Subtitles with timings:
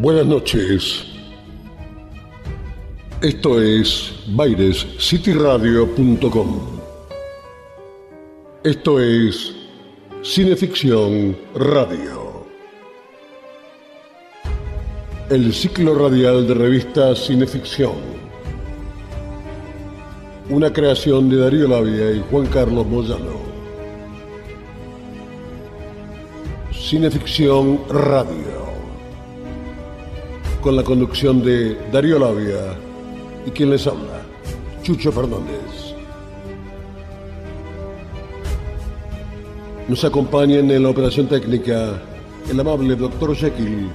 [0.00, 1.04] Buenas noches.
[3.20, 6.60] Esto es bairescityradio.com.
[8.64, 9.54] Esto es
[10.22, 12.46] Cineficción Radio.
[15.28, 17.92] El ciclo radial de revista Cineficción.
[20.48, 23.38] Una creación de Darío Labia y Juan Carlos Moyano.
[26.72, 28.69] Cineficción Radio.
[30.62, 32.76] Con la conducción de Darío Labia
[33.46, 34.20] y quien les habla,
[34.82, 35.94] Chucho Fernández.
[39.88, 42.00] Nos acompaña en la operación técnica
[42.50, 43.88] el amable doctor Jekyll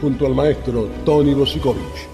[0.00, 2.08] junto al maestro Tony Bosikovich.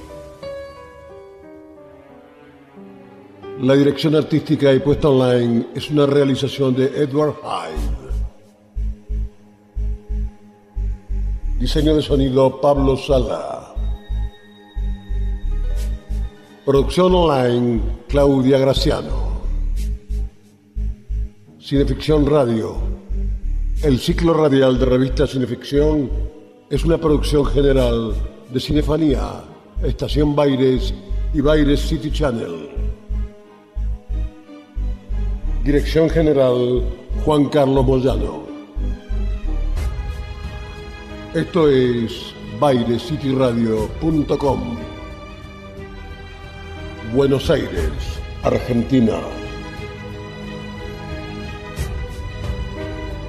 [3.60, 8.02] La dirección artística y puesta online es una realización de Edward Hyde.
[11.60, 13.61] Diseño de sonido Pablo Sala.
[16.64, 19.42] Producción online Claudia Graciano.
[21.58, 22.77] Cineficción Radio.
[23.82, 26.08] El ciclo radial de revista Cineficción
[26.70, 28.14] es una producción general
[28.48, 29.42] de Cinefanía,
[29.83, 30.94] Estación Baires
[31.34, 32.68] y Baires City Channel.
[35.64, 36.84] Dirección General
[37.24, 38.44] Juan Carlos Moyano.
[41.34, 44.91] Esto es bairescityradio.com.
[47.12, 47.92] Buenos Aires,
[48.42, 49.20] Argentina.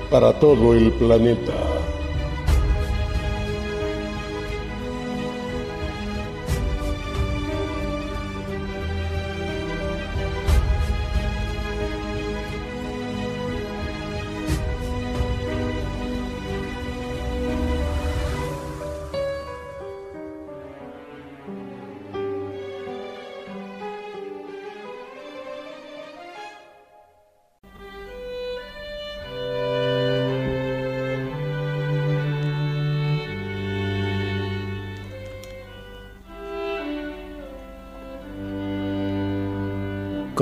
[0.09, 1.82] Para todo el planeta.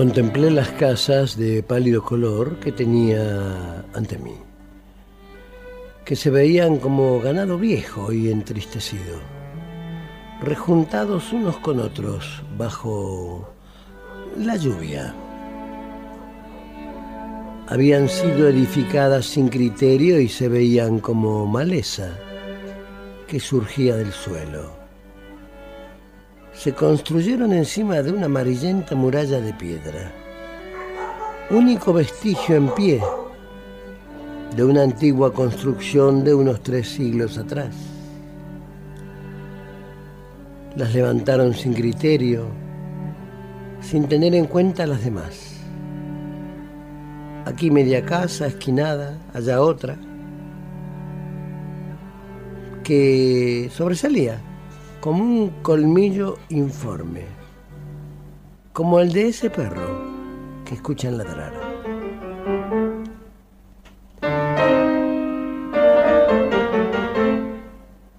[0.01, 4.33] Contemplé las casas de pálido color que tenía ante mí,
[6.03, 9.19] que se veían como ganado viejo y entristecido,
[10.41, 13.47] rejuntados unos con otros bajo
[14.39, 15.13] la lluvia.
[17.67, 22.17] Habían sido edificadas sin criterio y se veían como maleza
[23.27, 24.80] que surgía del suelo
[26.53, 30.11] se construyeron encima de una amarillenta muralla de piedra,
[31.49, 33.01] único vestigio en pie
[34.55, 37.73] de una antigua construcción de unos tres siglos atrás.
[40.75, 42.45] Las levantaron sin criterio,
[43.81, 45.57] sin tener en cuenta las demás.
[47.45, 49.97] Aquí media casa, esquinada, allá otra,
[52.83, 54.41] que sobresalía
[55.01, 57.25] como un colmillo informe,
[58.71, 59.99] como el de ese perro
[60.63, 61.53] que escuchan ladrar.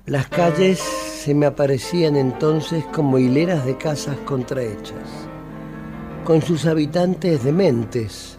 [0.07, 5.29] Las calles se me aparecían entonces como hileras de casas contrahechas,
[6.25, 8.37] con sus habitantes dementes,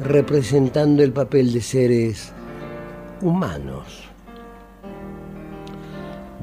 [0.00, 2.32] representando el papel de seres
[3.22, 4.05] humanos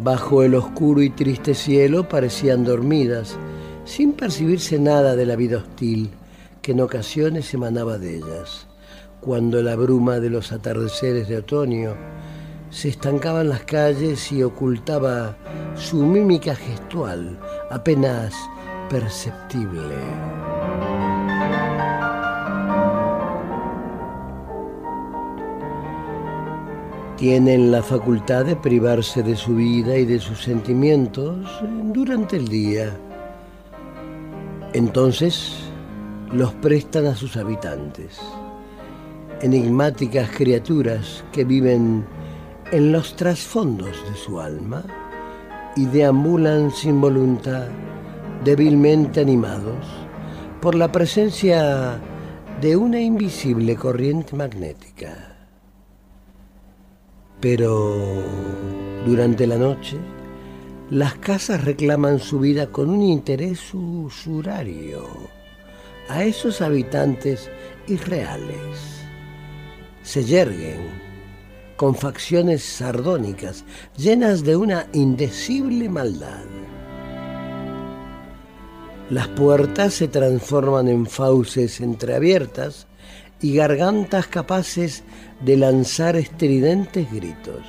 [0.04, 3.38] Bajo el oscuro y triste cielo parecían dormidas,
[3.86, 6.10] sin percibirse nada de la vida hostil
[6.62, 8.68] que en ocasiones emanaba de ellas,
[9.22, 11.96] cuando la bruma de los atardeceres de otoño
[12.70, 15.38] se estancaba en las calles y ocultaba
[15.76, 17.40] su mímica gestual
[17.72, 18.34] apenas
[18.90, 19.96] perceptible.
[27.24, 31.48] Tienen la facultad de privarse de su vida y de sus sentimientos
[31.94, 32.98] durante el día.
[34.74, 35.54] Entonces
[36.34, 38.20] los prestan a sus habitantes,
[39.42, 42.06] enigmáticas criaturas que viven
[42.74, 44.84] en los trasfondos de su alma
[45.78, 47.68] y deambulan sin voluntad,
[48.44, 49.86] débilmente animados
[50.60, 52.02] por la presencia
[52.60, 55.33] de una invisible corriente magnética.
[57.44, 57.98] Pero
[59.06, 59.98] durante la noche,
[60.90, 65.06] las casas reclaman su vida con un interés usurario
[66.08, 67.52] a esos habitantes
[67.86, 69.04] irreales.
[70.04, 70.88] Se yerguen
[71.76, 73.66] con facciones sardónicas,
[73.98, 76.46] llenas de una indecible maldad.
[79.10, 82.88] Las puertas se transforman en fauces entreabiertas
[83.44, 85.04] y gargantas capaces
[85.42, 87.62] de lanzar estridentes gritos.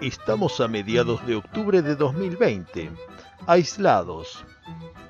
[0.00, 2.90] Estamos a mediados de octubre de 2020,
[3.46, 4.42] aislados,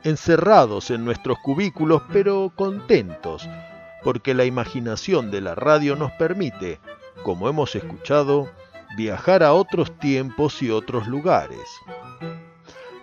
[0.02, 3.48] encerrados en nuestros cubículos, pero contentos,
[4.02, 6.80] porque la imaginación de la radio nos permite,
[7.22, 8.50] como hemos escuchado,
[8.96, 11.60] viajar a otros tiempos y otros lugares.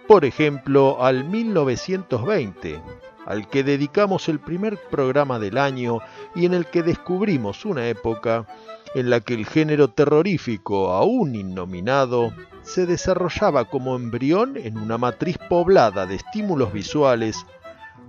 [0.10, 2.82] Por ejemplo, al 1920,
[3.28, 6.00] al que dedicamos el primer programa del año
[6.34, 8.48] y en el que descubrimos una época
[8.96, 12.34] en la que el género terrorífico, aún innominado,
[12.64, 17.46] se desarrollaba como embrión en una matriz poblada de estímulos visuales,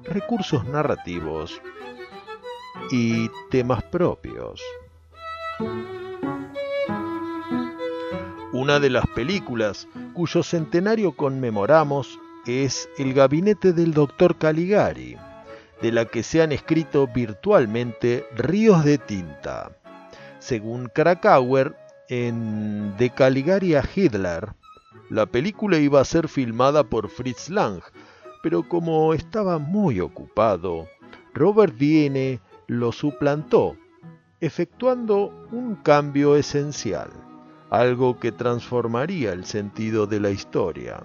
[0.04, 1.60] recursos narrativos
[2.90, 4.62] y temas propios.
[8.52, 15.16] Una de las películas cuyo centenario conmemoramos es El gabinete del doctor Caligari,
[15.80, 19.70] de la que se han escrito virtualmente ríos de tinta.
[20.40, 21.76] Según Krakauer,
[22.08, 24.48] en De Caligari a Hitler,
[25.10, 27.82] la película iba a ser filmada por Fritz Lang,
[28.42, 30.88] pero como estaba muy ocupado,
[31.34, 33.76] Robert Viene lo suplantó,
[34.40, 37.10] efectuando un cambio esencial,
[37.70, 41.02] algo que transformaría el sentido de la historia.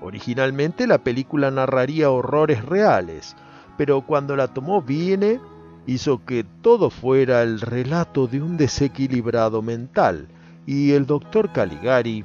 [0.00, 3.34] Originalmente la película narraría horrores reales,
[3.78, 5.40] pero cuando la tomó Viene,
[5.86, 10.28] hizo que todo fuera el relato de un desequilibrado mental,
[10.66, 12.24] y el doctor Caligari,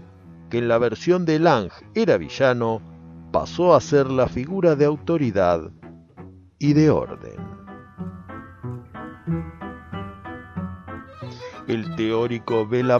[0.49, 2.81] que en la versión de Lang era villano,
[3.31, 5.71] pasó a ser la figura de autoridad
[6.57, 7.59] y de orden.
[11.69, 12.99] El teórico Bela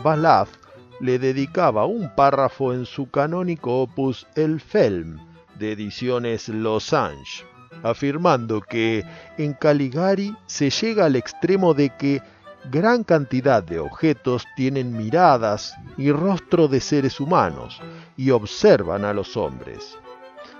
[1.00, 5.18] le dedicaba un párrafo en su canónico opus El Film,
[5.58, 7.44] de ediciones Los Angeles
[7.82, 9.04] afirmando que
[9.38, 12.22] en Caligari se llega al extremo de que
[12.70, 17.80] gran cantidad de objetos tienen miradas y rostro de seres humanos
[18.16, 19.98] y observan a los hombres.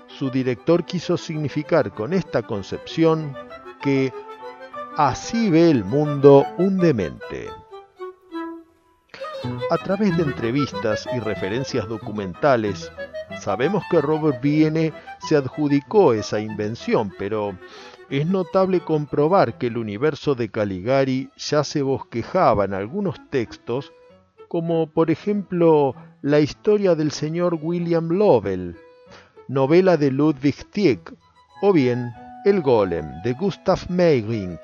[0.07, 3.35] Su director quiso significar con esta concepción
[3.81, 4.11] que
[4.97, 7.60] así ve el mundo un demente.
[9.69, 12.91] A través de entrevistas y referencias documentales,
[13.39, 17.57] Sabemos que Robert Viene se adjudicó esa invención, pero
[18.09, 23.93] es notable comprobar que el universo de Caligari ya se bosquejaba en algunos textos,
[24.47, 28.75] como por ejemplo la historia del señor William Lovell,
[29.47, 31.13] novela de Ludwig Tieck,
[31.61, 32.13] o bien
[32.45, 34.59] El Golem de Gustav Meyrink,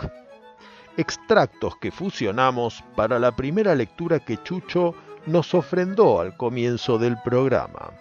[0.98, 4.96] extractos que fusionamos para la primera lectura que Chucho
[5.26, 7.94] nos ofrendó al comienzo del programa.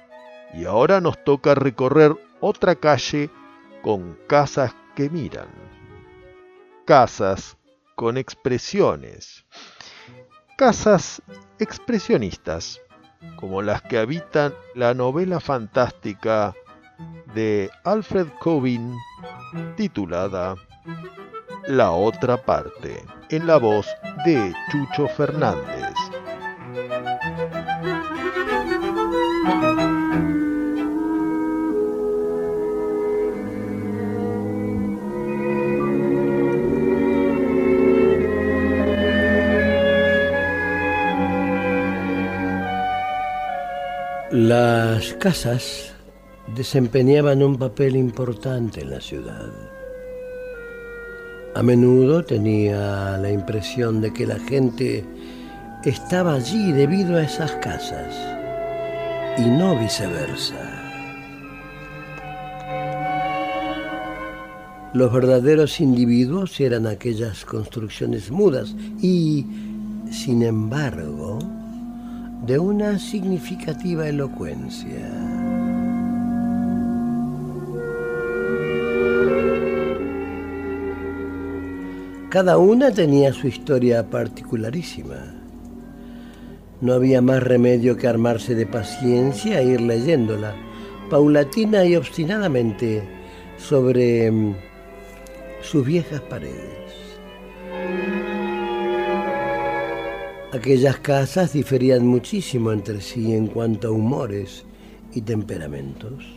[0.55, 3.31] Y ahora nos toca recorrer otra calle
[3.83, 5.49] con casas que miran.
[6.85, 7.57] Casas
[7.95, 9.45] con expresiones.
[10.57, 11.23] Casas
[11.59, 12.81] expresionistas,
[13.37, 16.55] como las que habitan la novela fantástica
[17.35, 18.95] de Alfred Covin
[19.77, 20.57] titulada
[21.69, 23.89] La otra parte, en la voz
[24.25, 25.95] de Chucho Fernández.
[44.31, 45.93] Las casas
[46.55, 49.76] desempeñaban un papel importante en la ciudad.
[51.57, 55.07] A menudo tenía la impresión de que la gente
[55.87, 58.15] estaba allí debido a esas casas
[59.39, 60.55] y no viceversa.
[64.93, 69.47] Los verdaderos individuos eran aquellas construcciones mudas y,
[70.11, 71.39] sin embargo,
[72.47, 75.46] de una significativa elocuencia.
[82.29, 85.33] Cada una tenía su historia particularísima.
[86.81, 90.55] No había más remedio que armarse de paciencia e ir leyéndola,
[91.09, 93.03] paulatina y obstinadamente,
[93.57, 94.57] sobre mm,
[95.63, 96.77] sus viejas paredes.
[100.53, 104.65] Aquellas casas diferían muchísimo entre sí en cuanto a humores
[105.15, 106.36] y temperamentos.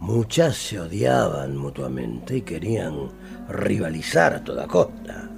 [0.00, 3.10] Muchas se odiaban mutuamente y querían
[3.48, 5.28] rivalizar a toda costa.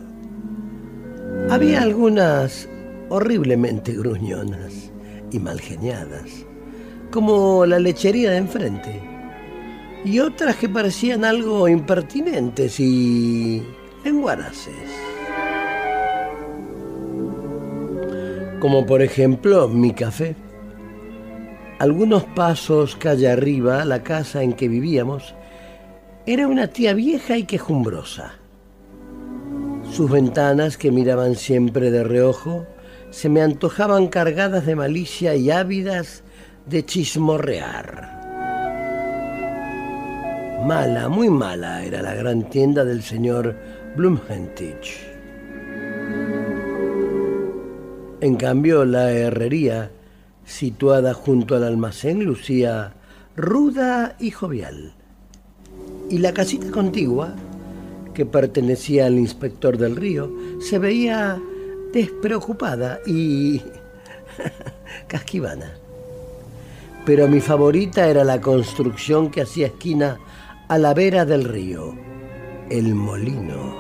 [1.49, 2.69] Había algunas
[3.09, 4.93] horriblemente gruñonas
[5.33, 6.45] y malgeniadas,
[7.11, 9.01] como la lechería de enfrente,
[10.05, 13.63] y otras que parecían algo impertinentes y
[14.05, 14.75] lenguaraces.
[18.61, 20.37] Como por ejemplo mi café.
[21.81, 25.35] Algunos pasos calle arriba, la casa en que vivíamos,
[26.27, 28.35] era una tía vieja y quejumbrosa.
[29.91, 32.67] Sus ventanas, que miraban siempre de reojo,
[33.09, 36.23] se me antojaban cargadas de malicia y ávidas
[36.67, 38.21] de chismorrear.
[40.67, 43.57] Mala, muy mala era la gran tienda del señor
[43.97, 45.01] Blumhentich.
[48.21, 49.91] En cambio, la herrería,
[50.51, 52.93] situada junto al almacén, lucía
[53.37, 54.95] ruda y jovial.
[56.11, 57.35] Y la casita contigua,
[58.15, 60.31] que pertenecía al inspector del río,
[60.61, 61.41] se veía
[61.93, 63.63] despreocupada y
[65.07, 65.71] casquivana.
[67.07, 70.19] Pero mi favorita era la construcción que hacía esquina
[70.69, 71.95] a la vera del río,
[72.69, 73.79] el molino.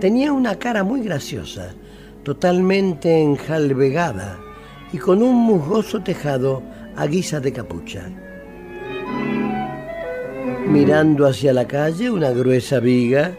[0.00, 1.74] Tenía una cara muy graciosa,
[2.22, 4.38] totalmente enjalbegada
[4.92, 6.62] y con un musgoso tejado
[6.96, 8.10] a guisa de capucha.
[10.66, 13.32] Mirando hacia la calle, una gruesa viga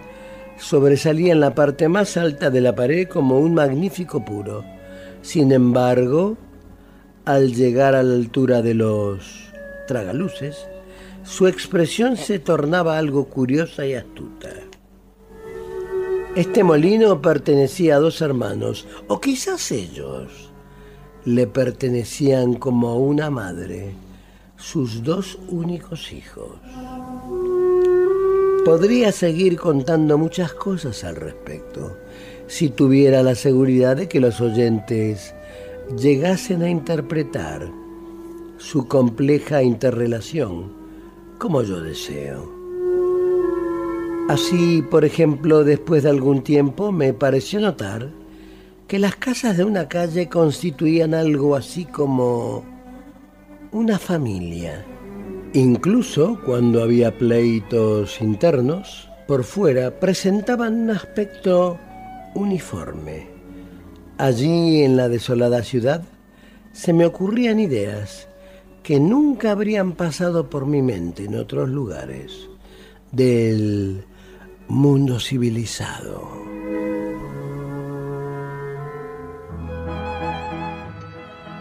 [0.57, 4.63] sobresalía en la parte más alta de la pared como un magnífico puro.
[5.21, 6.37] Sin embargo,
[7.25, 9.51] al llegar a la altura de los
[9.87, 10.67] tragaluces,
[11.23, 14.49] su expresión se tornaba algo curiosa y astuta.
[16.35, 20.51] Este molino pertenecía a dos hermanos, o quizás ellos
[21.25, 23.93] le pertenecían como a una madre,
[24.57, 26.49] sus dos únicos hijos.
[28.65, 31.97] Podría seguir contando muchas cosas al respecto,
[32.47, 35.35] si tuviera la seguridad de que los oyentes
[35.95, 37.69] llegasen a interpretar
[38.57, 40.73] su compleja interrelación
[41.37, 42.52] como yo deseo.
[44.29, 48.09] Así, por ejemplo, después de algún tiempo me pareció notar
[48.87, 52.63] que las casas de una calle constituían algo así como
[53.71, 54.85] una familia.
[55.53, 61.77] Incluso cuando había pleitos internos, por fuera presentaban un aspecto
[62.33, 63.27] uniforme.
[64.17, 66.01] Allí, en la desolada ciudad,
[66.71, 68.29] se me ocurrían ideas
[68.83, 72.49] que nunca habrían pasado por mi mente en otros lugares
[73.11, 74.03] del
[74.67, 76.43] mundo civilizado.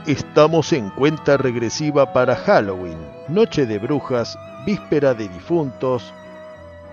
[0.06, 6.12] Estamos en cuenta regresiva para Halloween, Noche de Brujas, Víspera de Difuntos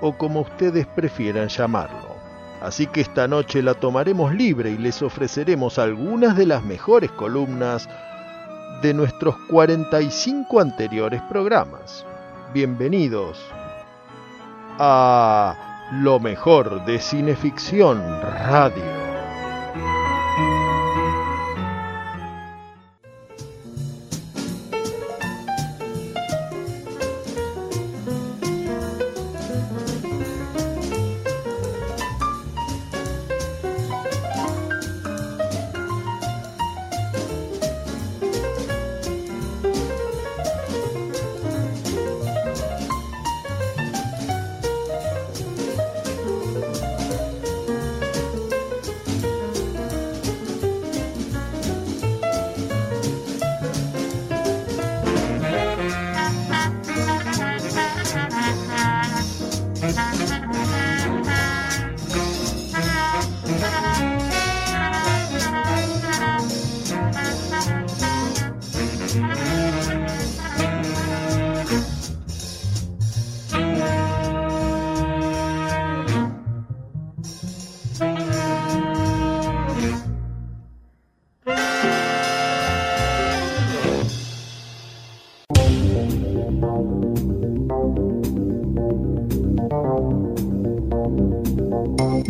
[0.01, 2.18] o como ustedes prefieran llamarlo.
[2.62, 7.88] Así que esta noche la tomaremos libre y les ofreceremos algunas de las mejores columnas
[8.82, 12.06] de nuestros 45 anteriores programas.
[12.54, 13.39] Bienvenidos
[14.78, 19.09] a lo mejor de Cineficción Radio.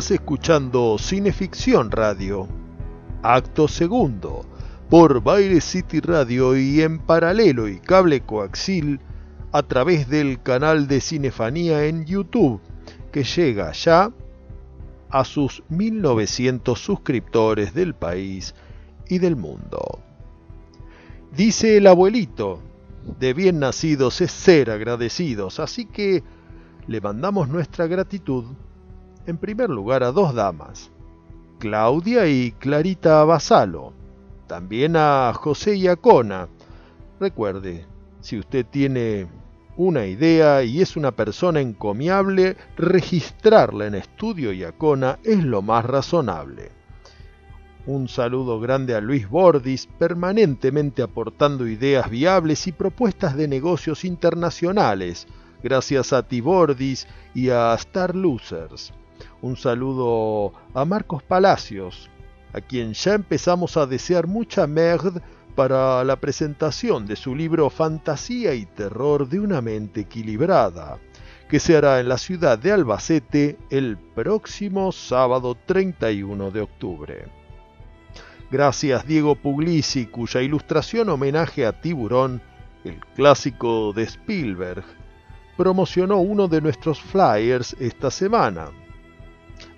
[0.00, 2.48] Estás escuchando Cineficción Radio,
[3.22, 4.46] acto segundo,
[4.88, 8.98] por Baile City Radio y en paralelo y cable coaxil
[9.52, 12.62] a través del canal de Cinefanía en YouTube,
[13.12, 14.10] que llega ya
[15.10, 18.54] a sus 1900 suscriptores del país
[19.06, 20.00] y del mundo.
[21.36, 22.62] Dice el abuelito,
[23.18, 26.22] de bien nacidos es ser agradecidos, así que
[26.86, 28.46] le mandamos nuestra gratitud
[29.30, 30.90] en primer lugar a dos damas,
[31.60, 33.92] Claudia y Clarita Basalo,
[34.48, 36.48] también a José Iacona.
[37.20, 37.86] Recuerde,
[38.20, 39.28] si usted tiene
[39.76, 46.72] una idea y es una persona encomiable, registrarla en Estudio Iacona es lo más razonable.
[47.86, 55.28] Un saludo grande a Luis Bordis, permanentemente aportando ideas viables y propuestas de negocios internacionales,
[55.62, 58.92] gracias a Tibordis y a Star Losers.
[59.42, 62.10] Un saludo a Marcos Palacios,
[62.52, 65.22] a quien ya empezamos a desear mucha merd
[65.54, 70.98] para la presentación de su libro Fantasía y Terror de una mente equilibrada,
[71.48, 77.24] que se hará en la ciudad de Albacete el próximo sábado 31 de octubre.
[78.50, 82.42] Gracias Diego Puglisi, cuya ilustración homenaje a Tiburón,
[82.84, 84.84] el clásico de Spielberg,
[85.56, 88.70] promocionó uno de nuestros flyers esta semana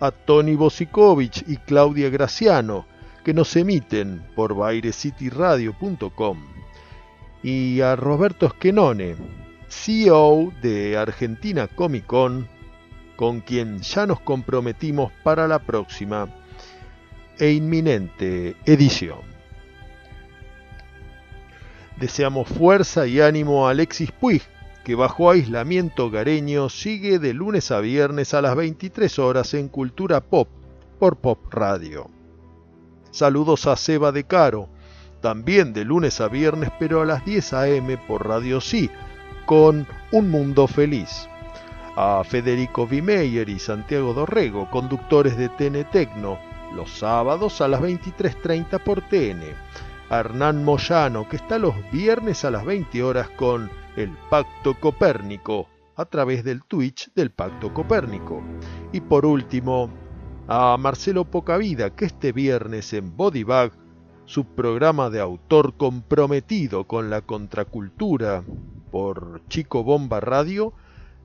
[0.02, 2.86] a Tony Bosikovich y Claudia Graciano,
[3.24, 6.38] que nos emiten por bairecityradio.com,
[7.44, 9.14] y a Roberto Schenone,
[9.68, 12.48] CEO de Argentina Comic Con,
[13.14, 16.28] con quien ya nos comprometimos para la próxima
[17.38, 19.20] e inminente edición.
[21.96, 24.42] Deseamos fuerza y ánimo a Alexis Puig,
[24.84, 30.20] que bajo aislamiento gareño sigue de lunes a viernes a las 23 horas en Cultura
[30.20, 30.48] Pop
[30.98, 32.10] por Pop Radio.
[33.10, 34.68] Saludos a Seba de Caro,
[35.20, 37.96] también de lunes a viernes pero a las 10 a.m.
[38.08, 38.90] por Radio Sí,
[39.46, 41.28] con Un Mundo Feliz.
[41.94, 46.38] A Federico Vimeyer y Santiago Dorrego, conductores de TN Tecno,
[46.74, 49.42] los sábados a las 23.30 por TN.
[50.08, 55.68] A Hernán Moyano, que está los viernes a las 20 horas con el Pacto Copérnico
[55.96, 58.42] a través del Twitch del Pacto Copérnico.
[58.92, 59.90] Y por último,
[60.48, 63.72] a Marcelo Pocavida, que este viernes en Bodybag,
[64.24, 68.42] su programa de autor comprometido con la contracultura
[68.90, 70.72] por Chico Bomba Radio,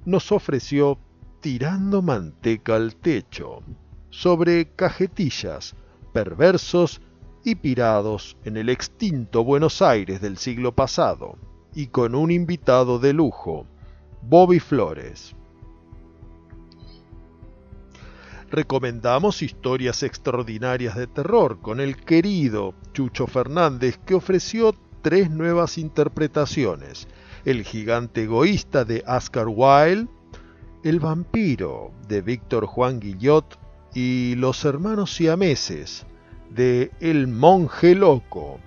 [0.05, 0.99] nos ofreció
[1.39, 3.61] Tirando Manteca al Techo,
[4.09, 5.75] sobre cajetillas,
[6.11, 7.01] perversos
[7.45, 11.37] y pirados en el extinto Buenos Aires del siglo pasado
[11.77, 13.67] y con un invitado de lujo,
[14.23, 15.35] Bobby Flores.
[18.49, 27.07] Recomendamos historias extraordinarias de terror con el querido Chucho Fernández que ofreció tres nuevas interpretaciones.
[27.45, 30.07] El gigante egoísta de Oscar Wilde,
[30.83, 33.59] El vampiro de Víctor Juan Guillot
[33.93, 36.07] y Los hermanos siameses
[36.49, 38.59] de El monje loco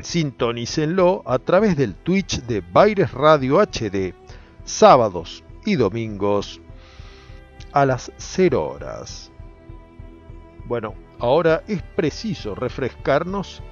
[0.00, 4.14] Sintonícenlo a través del Twitch de Baires Radio HD,
[4.64, 6.60] sábados y domingos
[7.72, 9.30] a las 0 horas.
[10.66, 13.62] Bueno, ahora es preciso refrescarnos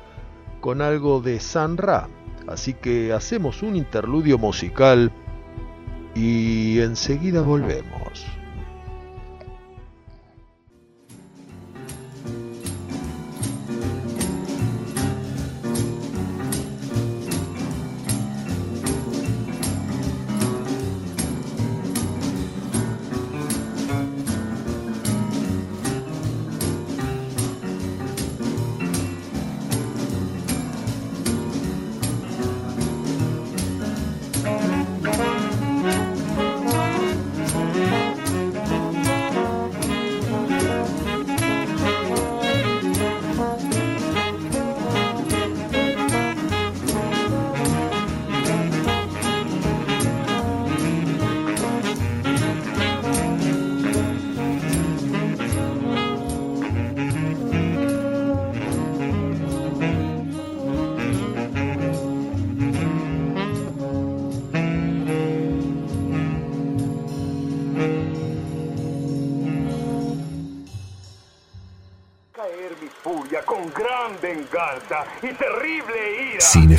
[0.60, 2.08] con algo de San Ra,
[2.46, 5.10] así que hacemos un interludio musical
[6.14, 8.26] y enseguida volvemos.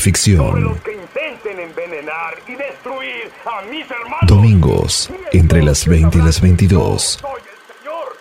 [0.03, 4.27] Sobre los que intenten envenenar y destruir a mis hermanos.
[4.27, 7.01] Domingos, entre las 20 y las 22.
[7.21, 8.17] Soy el Señor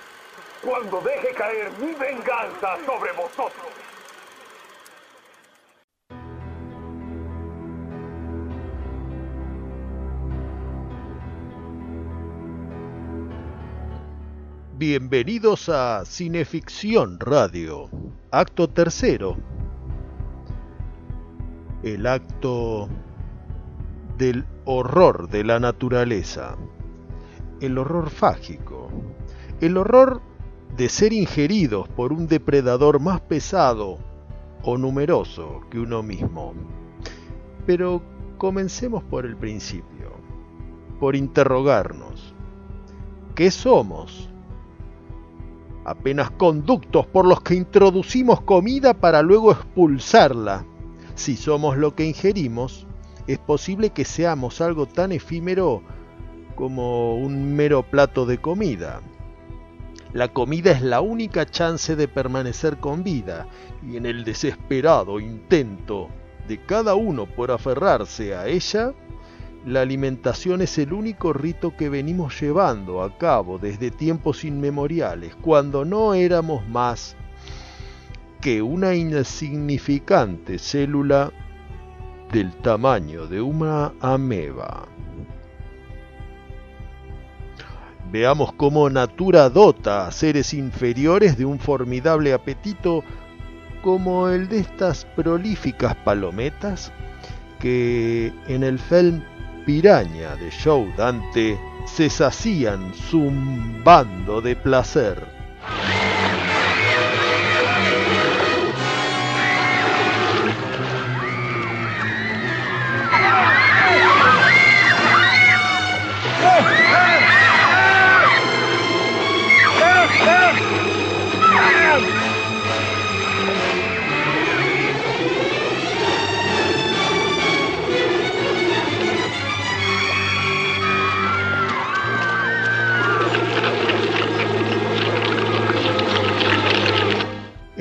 [0.62, 3.66] cuando deje caer mi venganza sobre vosotros.
[14.74, 17.90] Bienvenidos a Cineficción Radio,
[18.30, 19.36] acto tercero.
[21.82, 22.88] El acto
[24.16, 26.56] del horror de la naturaleza.
[27.60, 28.88] El horror fágico.
[29.60, 30.20] El horror
[30.76, 33.98] de ser ingeridos por un depredador más pesado
[34.62, 36.54] o numeroso que uno mismo.
[37.66, 38.02] Pero
[38.38, 40.12] comencemos por el principio,
[41.00, 42.34] por interrogarnos.
[43.34, 44.28] ¿Qué somos?
[45.84, 50.64] apenas conductos por los que introducimos comida para luego expulsarla.
[51.14, 52.86] Si somos lo que ingerimos,
[53.26, 55.82] es posible que seamos algo tan efímero
[56.54, 59.00] como un mero plato de comida.
[60.12, 63.46] La comida es la única chance de permanecer con vida
[63.82, 66.08] y en el desesperado intento
[66.48, 68.92] de cada uno por aferrarse a ella,
[69.64, 75.84] la alimentación es el único rito que venimos llevando a cabo desde tiempos inmemoriales, cuando
[75.84, 77.16] no éramos más
[78.42, 81.32] que una insignificante célula
[82.32, 84.88] del tamaño de una ameba.
[88.10, 93.04] Veamos cómo Natura dota a seres inferiores de un formidable apetito
[93.80, 96.92] como el de estas prolíficas palometas
[97.60, 99.22] que en el film
[99.64, 105.24] piraña de Joe Dante se sacían zumbando de placer.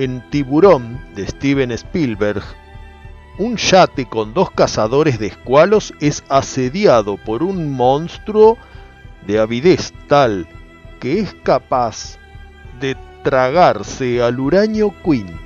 [0.02, 2.42] En Tiburón de Steven Spielberg,
[3.38, 8.58] un yate con dos cazadores de escualos es asediado por un monstruo
[9.28, 10.48] de avidez tal
[11.00, 12.18] que es capaz
[12.80, 15.40] de tragarse al huraño Queen.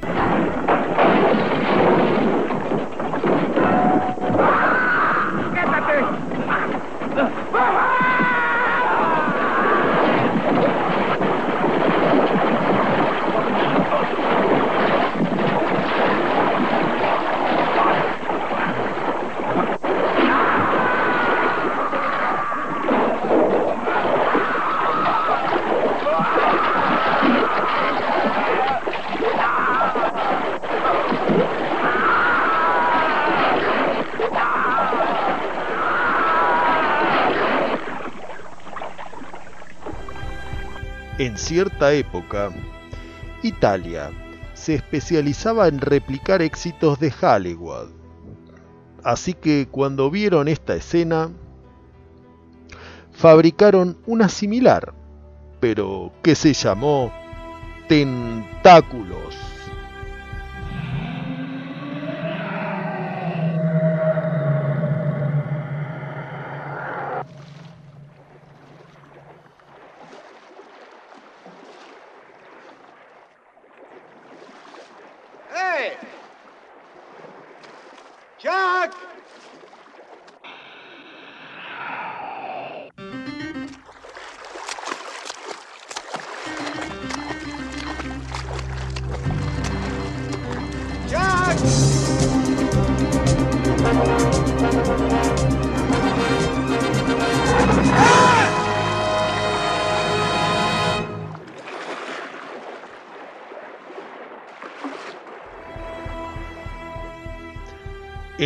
[41.26, 42.52] En cierta época,
[43.42, 44.12] Italia
[44.54, 47.90] se especializaba en replicar éxitos de Hollywood.
[49.04, 51.32] Así que cuando vieron esta escena,
[53.12, 54.94] fabricaron una similar,
[55.60, 57.12] pero que se llamó
[57.88, 59.36] Tentáculos.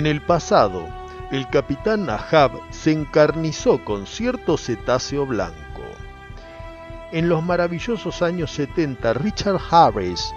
[0.09, 0.87] El pasado,
[1.31, 5.83] el capitán Ahab se encarnizó con cierto cetáceo blanco.
[7.11, 10.33] En los maravillosos años 70, Richard Harris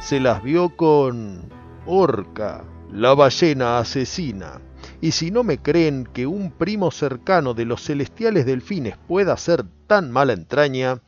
[0.00, 1.50] se las vio con
[1.84, 4.62] Orca, la ballena asesina.
[5.02, 9.64] Y si no me creen que un primo cercano de los celestiales delfines pueda ser
[9.86, 11.02] tan mala entraña,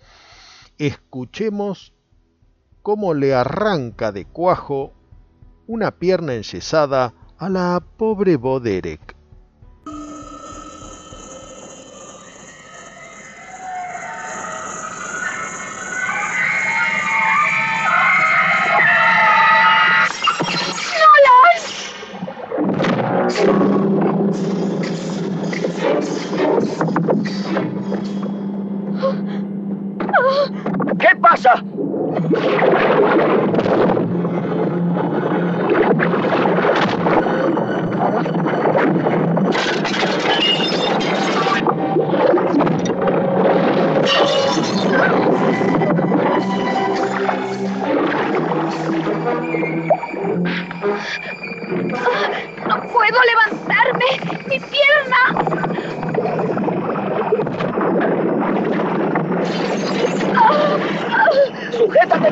[0.77, 1.95] escuchemos
[2.83, 4.93] cómo le arranca de cuajo
[5.67, 8.37] una pierna enyesada a la pobre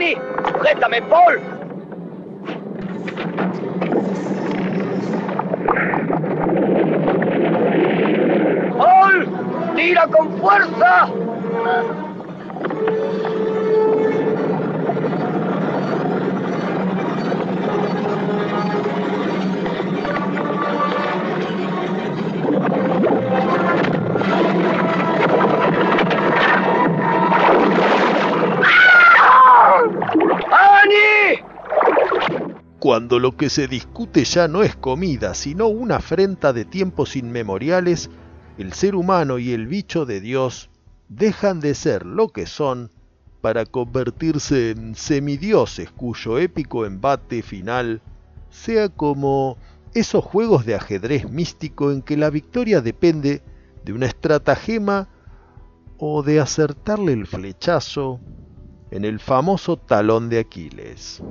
[0.00, 0.16] Annie!
[0.48, 1.59] ¡Sujétame, Paul!
[33.20, 38.08] Lo que se discute ya no es comida, sino una afrenta de tiempos inmemoriales,
[38.56, 40.70] el ser humano y el bicho de Dios
[41.10, 42.90] dejan de ser lo que son
[43.42, 48.00] para convertirse en semidioses cuyo épico embate final
[48.48, 49.58] sea como
[49.92, 53.42] esos juegos de ajedrez místico en que la victoria depende
[53.84, 55.08] de una estratagema
[55.98, 58.18] o de acertarle el flechazo
[58.90, 61.22] en el famoso talón de Aquiles.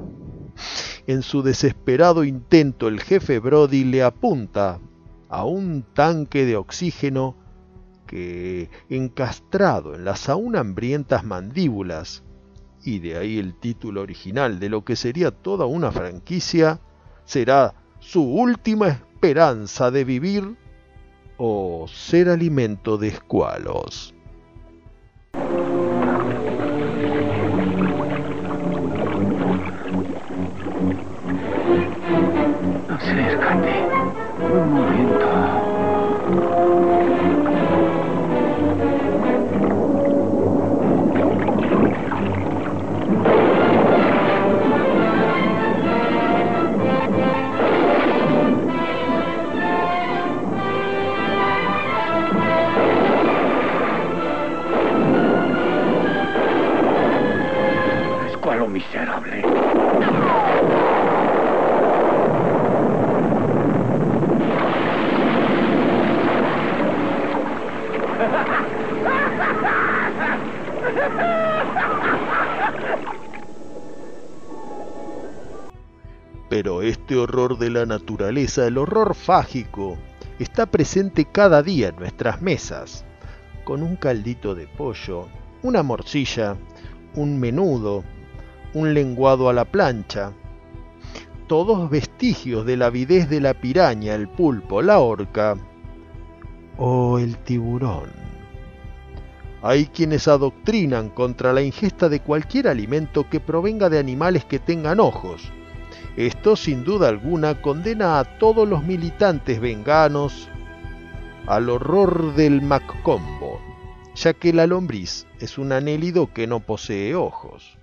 [1.08, 4.80] En su desesperado intento el jefe Brody le apunta
[5.30, 7.36] a un tanque de oxígeno
[8.08, 12.24] que, encastrado en las aún hambrientas mandíbulas,
[12.84, 16.80] y de ahí el título original de lo que sería toda una franquicia,
[17.26, 20.58] será su última esperanza de vivir
[21.38, 24.16] o ser alimento de escualos.
[33.20, 33.74] Acércate.
[34.40, 35.28] Un momento.
[58.72, 59.44] Miserable.
[76.50, 79.98] Pero este horror de la naturaleza, el horror fágico,
[80.40, 83.06] está presente cada día en nuestras mesas,
[83.64, 85.28] con un caldito de pollo,
[85.62, 86.58] una morcilla,
[87.16, 88.04] un menudo,
[88.74, 90.34] un lenguado a la plancha,
[91.48, 95.56] todos vestigios de la avidez de la piraña, el pulpo, la orca
[96.80, 98.10] o el tiburón.
[99.62, 105.02] Hay quienes adoctrinan contra la ingesta de cualquier alimento que provenga de animales que tengan
[105.02, 105.52] ojos,
[106.16, 110.50] esto sin duda alguna condena a todos los militantes venganos
[111.48, 113.62] al horror del Maccombo,
[114.16, 117.78] ya que la lombriz es un anélido que no posee ojos.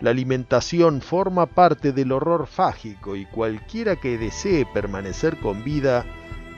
[0.00, 6.04] La alimentación forma parte del horror fágico y cualquiera que desee permanecer con vida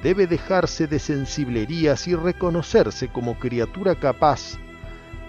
[0.03, 4.59] debe dejarse de sensiblerías y reconocerse como criatura capaz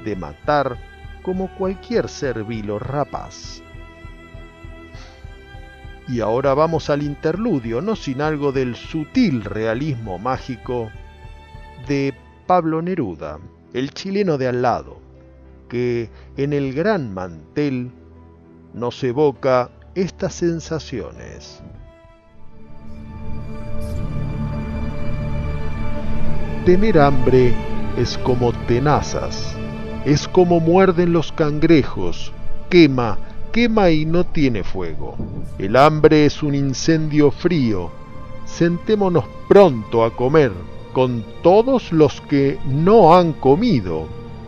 [0.03, 0.77] de matar
[1.23, 3.61] como cualquier ser vil o rapaz.
[6.07, 10.89] Y ahora vamos al interludio, no sin algo del sutil realismo mágico
[11.87, 12.13] de
[12.47, 13.39] Pablo Neruda,
[13.73, 14.99] el chileno de al lado,
[15.69, 17.91] que en el gran mantel
[18.73, 21.61] nos evoca estas sensaciones.
[26.65, 27.55] Tener hambre
[27.97, 29.55] es como tenazas,
[30.05, 32.31] es como muerden los cangrejos,
[32.69, 33.17] quema,
[33.51, 35.15] quema y no tiene fuego.
[35.57, 37.89] El hambre es un incendio frío.
[38.45, 40.51] Sentémonos pronto a comer
[40.93, 44.05] con todos los que no han comido.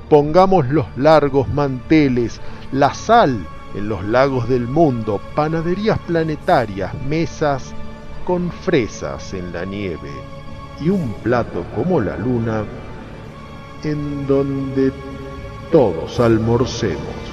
[0.07, 2.39] Pongamos los largos manteles,
[2.71, 7.73] la sal en los lagos del mundo, panaderías planetarias, mesas
[8.23, 10.11] con fresas en la nieve
[10.83, 12.63] y un plato como la luna
[13.83, 14.91] en donde
[15.71, 17.32] todos almorcemos.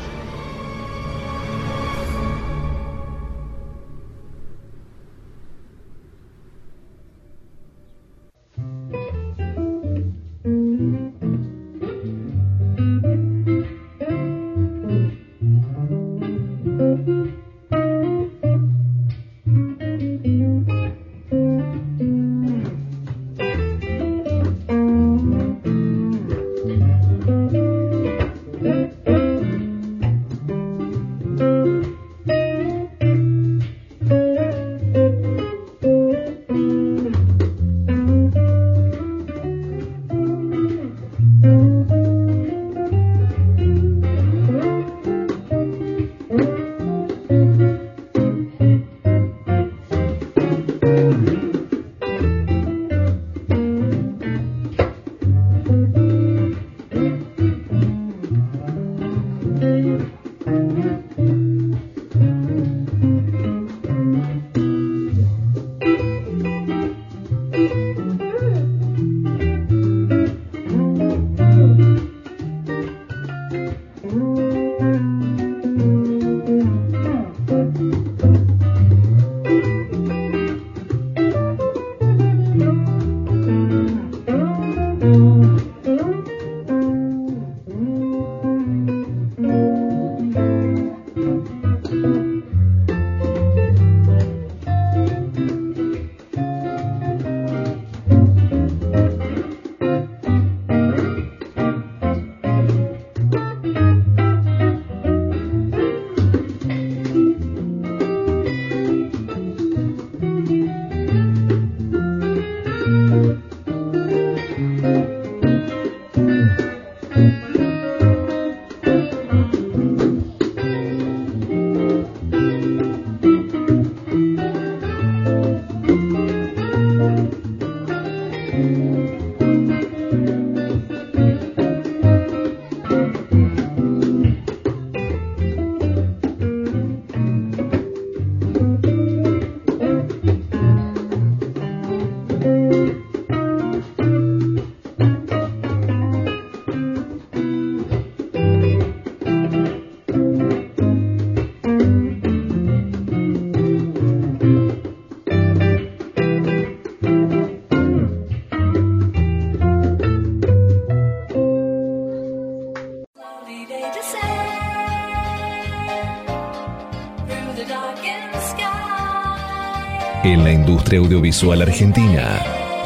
[170.99, 172.43] Audiovisual argentina,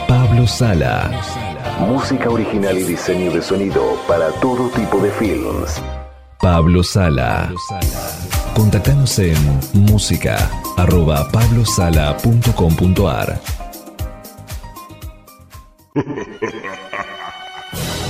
[0.07, 1.11] Pablo Sala.
[1.81, 5.83] Música original y diseño de sonido para todo tipo de films.
[6.41, 7.51] Pablo Sala.
[8.55, 9.37] Contactanos en
[9.73, 10.37] música
[10.77, 13.41] arroba pablosala.com.ar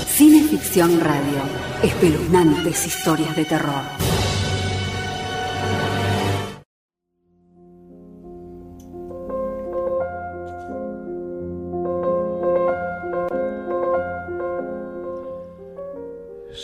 [0.08, 1.38] Cine Ficción Radio.
[1.82, 3.82] Espeluznantes historias de terror.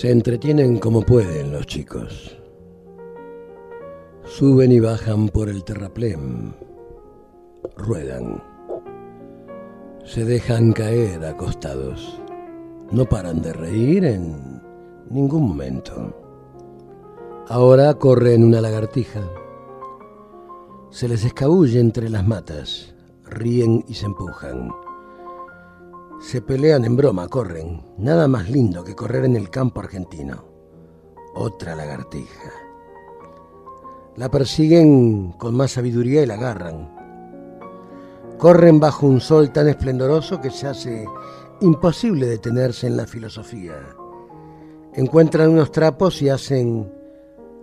[0.00, 2.34] Se entretienen como pueden los chicos.
[4.24, 6.54] Suben y bajan por el terraplén.
[7.76, 8.42] Ruedan.
[10.02, 12.18] Se dejan caer acostados.
[12.90, 14.62] No paran de reír en
[15.10, 16.14] ningún momento.
[17.48, 19.20] Ahora corren una lagartija.
[20.88, 22.94] Se les escabulle entre las matas.
[23.26, 24.70] Ríen y se empujan.
[26.20, 27.82] Se pelean en broma, corren.
[27.96, 30.44] Nada más lindo que correr en el campo argentino.
[31.34, 32.52] Otra lagartija.
[34.16, 36.94] La persiguen con más sabiduría y la agarran.
[38.36, 41.06] Corren bajo un sol tan esplendoroso que se hace
[41.62, 43.76] imposible detenerse en la filosofía.
[44.92, 46.92] Encuentran unos trapos y hacen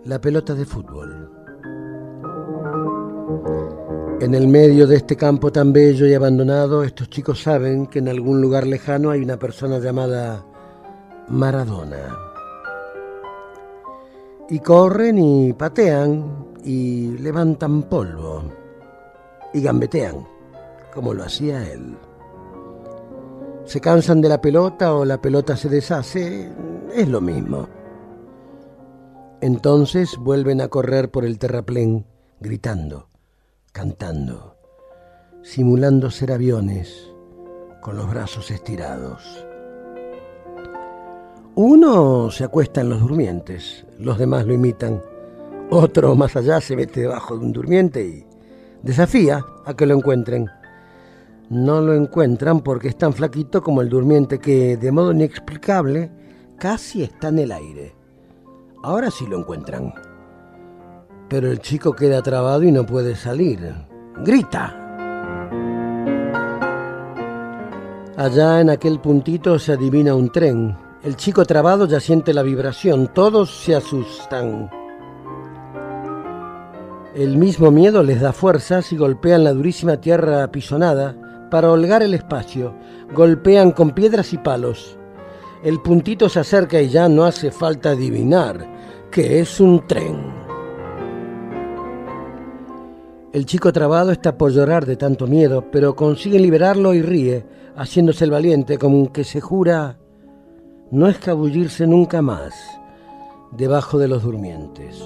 [0.03, 1.36] la pelota de fútbol.
[4.19, 8.07] En el medio de este campo tan bello y abandonado, estos chicos saben que en
[8.07, 10.43] algún lugar lejano hay una persona llamada
[11.27, 12.17] Maradona.
[14.49, 18.41] Y corren y patean y levantan polvo
[19.53, 20.27] y gambetean,
[20.95, 21.95] como lo hacía él.
[23.65, 26.51] Se cansan de la pelota o la pelota se deshace,
[26.91, 27.69] es lo mismo.
[29.41, 32.07] Entonces vuelven a correr por el terraplén,
[32.39, 33.09] gritando
[33.77, 34.57] cantando,
[35.43, 37.13] simulando ser aviones
[37.79, 39.45] con los brazos estirados.
[41.53, 44.99] Uno se acuesta en los durmientes, los demás lo imitan.
[45.69, 48.25] Otro más allá se mete debajo de un durmiente y
[48.81, 50.47] desafía a que lo encuentren.
[51.51, 56.09] No lo encuentran porque es tan flaquito como el durmiente que, de modo inexplicable,
[56.57, 57.95] casi está en el aire.
[58.81, 59.93] Ahora sí lo encuentran.
[61.29, 63.73] Pero el chico queda trabado y no puede salir.
[64.23, 64.83] Grita.
[68.15, 70.75] Allá en aquel puntito se adivina un tren.
[71.03, 73.11] El chico trabado ya siente la vibración.
[73.13, 74.69] Todos se asustan.
[77.13, 81.15] El mismo miedo les da fuerzas y golpean la durísima tierra apisonada
[81.51, 82.75] para holgar el espacio.
[83.13, 84.97] Golpean con piedras y palos.
[85.63, 88.67] El puntito se acerca y ya no hace falta adivinar
[89.11, 90.36] que es un tren.
[93.37, 98.25] El chico trabado está por llorar de tanto miedo, pero consigue liberarlo y ríe, haciéndose
[98.25, 99.99] el valiente, como que se jura
[100.89, 102.55] no escabullirse nunca más
[103.51, 105.03] debajo de los durmientes.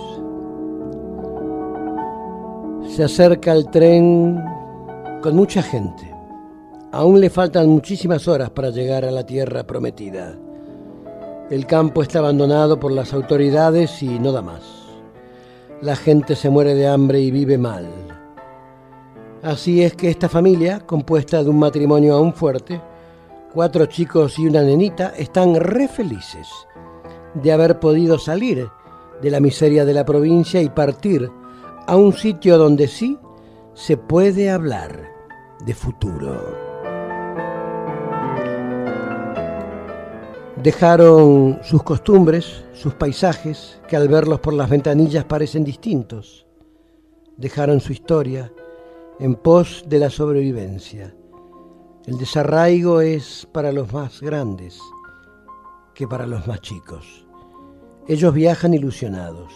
[2.88, 4.42] Se acerca el tren
[5.22, 6.10] con mucha gente.
[6.94, 10.38] Aún le faltan muchísimas horas para llegar a la tierra prometida.
[11.50, 14.64] El campo está abandonado por las autoridades y no da más.
[15.82, 18.11] La gente se muere de hambre y vive mal.
[19.44, 22.80] Así es que esta familia, compuesta de un matrimonio aún fuerte,
[23.52, 26.48] cuatro chicos y una nenita, están re felices
[27.34, 28.70] de haber podido salir
[29.20, 31.32] de la miseria de la provincia y partir
[31.88, 33.18] a un sitio donde sí
[33.74, 35.12] se puede hablar
[35.66, 36.72] de futuro.
[40.62, 46.46] Dejaron sus costumbres, sus paisajes, que al verlos por las ventanillas parecen distintos.
[47.38, 48.52] Dejaron su historia,
[49.22, 51.14] en pos de la sobrevivencia.
[52.08, 54.80] El desarraigo es para los más grandes
[55.94, 57.28] que para los más chicos.
[58.08, 59.54] Ellos viajan ilusionados.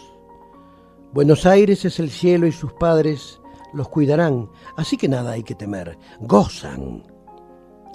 [1.12, 3.40] Buenos Aires es el cielo y sus padres
[3.74, 5.98] los cuidarán, así que nada hay que temer.
[6.20, 7.02] Gozan.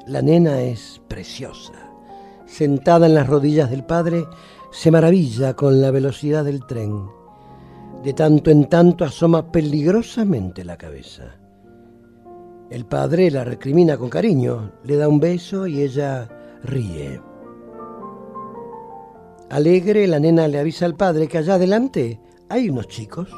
[0.08, 1.90] La nena es preciosa.
[2.48, 4.26] Sentada en las rodillas del padre,
[4.72, 7.08] se maravilla con la velocidad del tren.
[8.04, 11.41] De tanto en tanto asoma peligrosamente la cabeza.
[12.72, 16.30] El padre la recrimina con cariño, le da un beso y ella
[16.64, 17.22] ríe.
[19.50, 23.30] Alegre, la nena le avisa al padre que allá adelante hay unos chicos.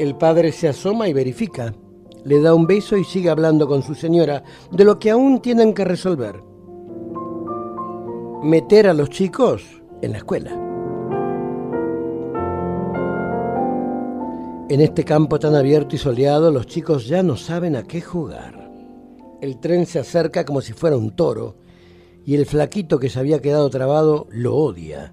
[0.00, 1.72] El padre se asoma y verifica.
[2.24, 5.74] Le da un beso y sigue hablando con su señora de lo que aún tienen
[5.74, 6.42] que resolver.
[8.42, 9.62] Meter a los chicos
[10.02, 10.63] en la escuela.
[14.70, 18.70] En este campo tan abierto y soleado, los chicos ya no saben a qué jugar.
[19.42, 21.56] El tren se acerca como si fuera un toro
[22.24, 25.12] y el flaquito que se había quedado trabado lo odia.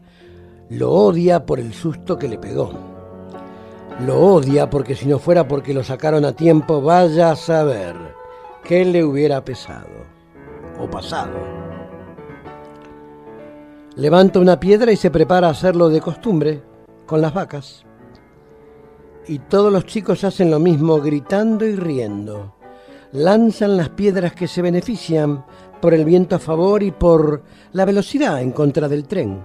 [0.70, 2.72] Lo odia por el susto que le pegó.
[4.06, 7.95] Lo odia porque si no fuera porque lo sacaron a tiempo, vaya a saber
[8.64, 9.89] qué le hubiera pesado
[10.80, 11.38] o pasado.
[13.97, 16.64] Levanta una piedra y se prepara a hacerlo de costumbre
[17.06, 17.86] con las vacas
[19.32, 22.54] y todos los chicos hacen lo mismo gritando y riendo.
[23.14, 25.46] Lanzan las piedras que se benefician
[25.80, 29.42] por el viento a favor y por la velocidad en contra del tren.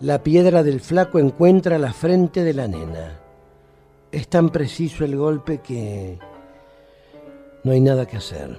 [0.00, 3.20] La piedra del flaco encuentra la frente de la nena.
[4.10, 6.18] Es tan preciso el golpe que
[7.64, 8.58] no hay nada que hacer.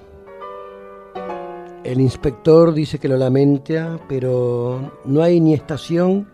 [1.82, 6.28] El inspector dice que lo lamenta, pero no hay ni estación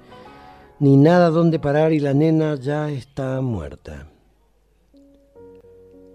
[0.79, 4.09] ni nada donde parar y la nena ya está muerta.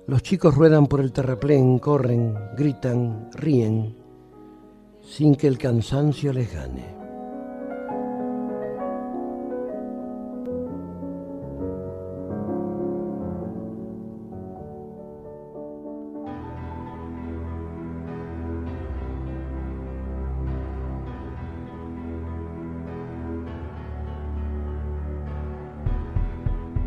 [0.07, 3.95] Los chicos ruedan por el terraplén, corren, gritan, ríen,
[5.01, 7.00] sin que el cansancio les gane.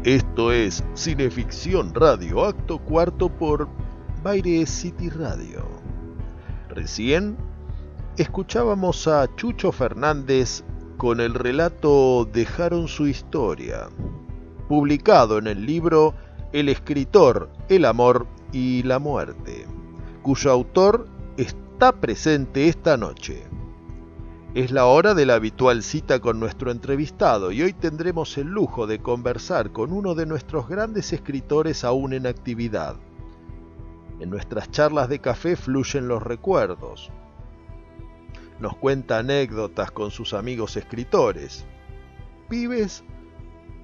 [0.04, 3.70] Esto es Cineficción Radio, acto cuarto por
[4.22, 5.64] Baire City Radio.
[6.68, 7.38] Recién
[8.18, 10.62] escuchábamos a Chucho Fernández
[10.98, 13.88] con el relato Dejaron su historia,
[14.68, 16.12] publicado en el libro
[16.52, 19.66] El escritor, el amor y la muerte,
[20.20, 23.42] cuyo autor está presente esta noche.
[24.54, 28.86] Es la hora de la habitual cita con nuestro entrevistado y hoy tendremos el lujo
[28.86, 32.94] de conversar con uno de nuestros grandes escritores aún en actividad.
[34.20, 37.10] En nuestras charlas de café fluyen los recuerdos.
[38.60, 41.66] Nos cuenta anécdotas con sus amigos escritores.
[42.48, 43.02] Pibes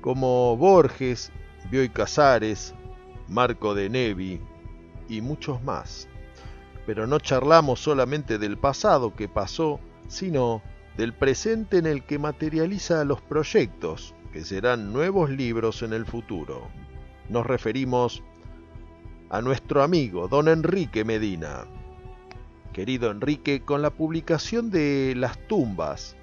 [0.01, 1.33] como Borges,
[1.69, 2.77] Bioy Casares,
[3.27, 4.41] Marco de Nevi
[5.09, 6.07] y muchos más.
[6.87, 10.61] Pero no charlamos solamente del pasado que pasó, sino
[10.97, 16.69] del presente en el que materializa los proyectos, que serán nuevos libros en el futuro.
[17.29, 18.23] Nos referimos
[19.31, 21.65] a nuestro amigo don Enrique Medina.
[22.73, 26.17] Querido Enrique, con la publicación de Las tumbas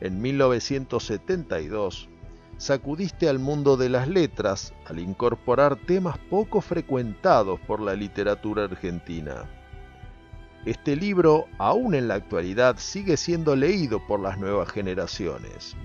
[0.00, 2.08] en 1972,
[2.56, 9.48] sacudiste al mundo de las letras al incorporar temas poco frecuentados por la literatura argentina
[10.70, 15.76] este libro, aún en la actualidad, sigue siendo leído por las nuevas generaciones.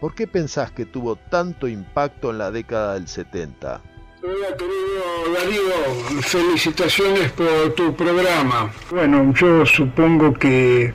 [0.00, 3.80] ¿Por qué pensás que tuvo tanto impacto en la década del 70?
[4.24, 8.72] Hola querido Darío, felicitaciones por tu programa.
[8.90, 10.92] Bueno, yo supongo que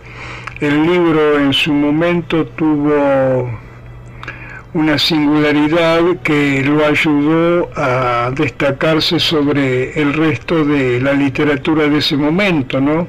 [0.60, 3.67] el libro en su momento tuvo
[4.74, 12.18] una singularidad que lo ayudó a destacarse sobre el resto de la literatura de ese
[12.18, 13.08] momento, ¿no?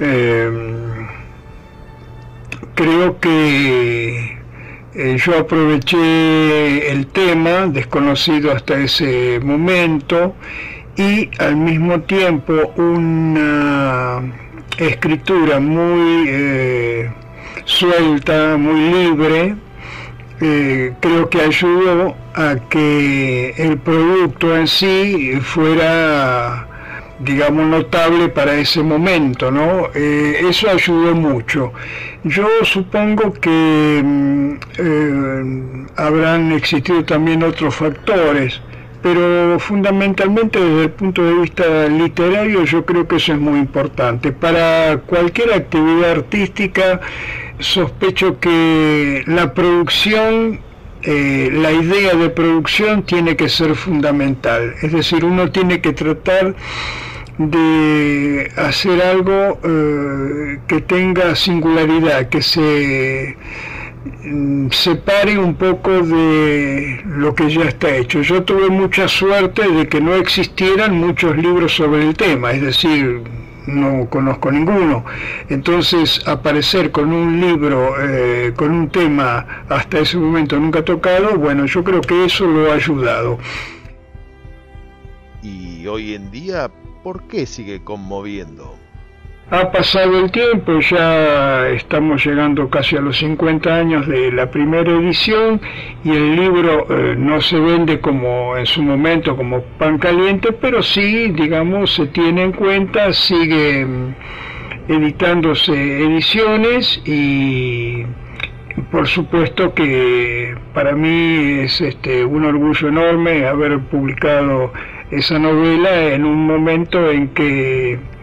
[0.00, 1.06] Em,
[2.74, 4.38] creo que
[4.94, 10.34] eh, yo aproveché el tema, desconocido hasta ese momento,
[10.96, 14.22] y al mismo tiempo una
[14.78, 17.10] escritura muy eh,
[17.64, 19.56] suelta, muy libre,
[20.40, 26.68] eh, creo que ayudó a que el producto en sí fuera
[27.20, 29.88] digamos notable para ese momento, ¿no?
[29.94, 31.72] Eh, eso ayudó mucho.
[32.24, 38.60] Yo supongo que mm, eh, habrán existido también otros factores,
[39.02, 44.32] pero fundamentalmente desde el punto de vista literario yo creo que eso es muy importante.
[44.32, 47.00] Para cualquier actividad artística
[47.58, 50.60] sospecho que la producción,
[51.02, 54.74] eh, la idea de producción tiene que ser fundamental.
[54.82, 56.54] Es decir, uno tiene que tratar
[57.38, 63.36] de hacer algo eh, que tenga singularidad, que se
[64.24, 68.22] mm, separe un poco de lo que ya está hecho.
[68.22, 73.22] Yo tuve mucha suerte de que no existieran muchos libros sobre el tema, es decir,
[73.66, 75.04] no conozco ninguno.
[75.48, 81.66] Entonces, aparecer con un libro, eh, con un tema hasta ese momento nunca tocado, bueno,
[81.66, 83.38] yo creo que eso lo ha ayudado.
[85.42, 86.70] Y hoy en día,
[87.02, 88.83] ¿por qué sigue conmoviendo?
[89.50, 94.90] Ha pasado el tiempo, ya estamos llegando casi a los 50 años de la primera
[94.90, 95.60] edición
[96.02, 100.82] y el libro eh, no se vende como en su momento como pan caliente, pero
[100.82, 104.14] sí, digamos, se tiene en cuenta, sigue mm,
[104.88, 108.04] editándose ediciones y
[108.90, 114.72] por supuesto que para mí es este, un orgullo enorme haber publicado
[115.10, 118.13] esa novela en un momento en que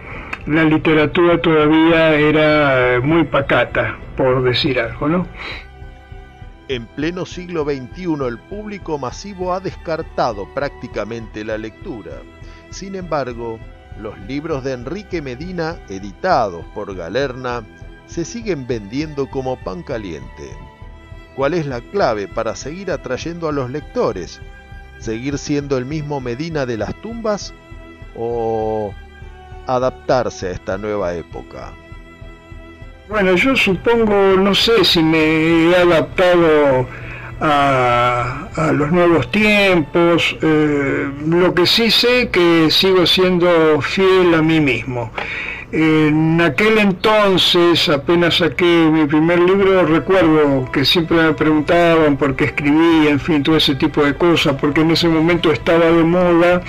[0.45, 5.27] la literatura todavía era muy pacata, por decir algo, ¿no?
[6.67, 12.21] En pleno siglo XXI el público masivo ha descartado prácticamente la lectura.
[12.69, 13.59] Sin embargo,
[13.99, 17.63] los libros de Enrique Medina, editados por Galerna,
[18.05, 20.49] se siguen vendiendo como pan caliente.
[21.35, 24.41] ¿Cuál es la clave para seguir atrayendo a los lectores?
[24.99, 27.53] ¿Seguir siendo el mismo Medina de las tumbas?
[28.15, 28.93] ¿O
[29.75, 31.71] adaptarse a esta nueva época?
[33.09, 36.87] Bueno, yo supongo, no sé si me he adaptado
[37.41, 44.59] a, los nuevos tiempos, eh, lo que sí sé que sigo siendo fiel a mí
[44.59, 45.11] mismo.
[45.73, 52.45] En aquel entonces, apenas saqué mi primer libro, recuerdo que siempre me preguntaban por qué
[52.45, 56.61] escribía, en fin, todo ese tipo de cosas, porque en ese momento estaba de moda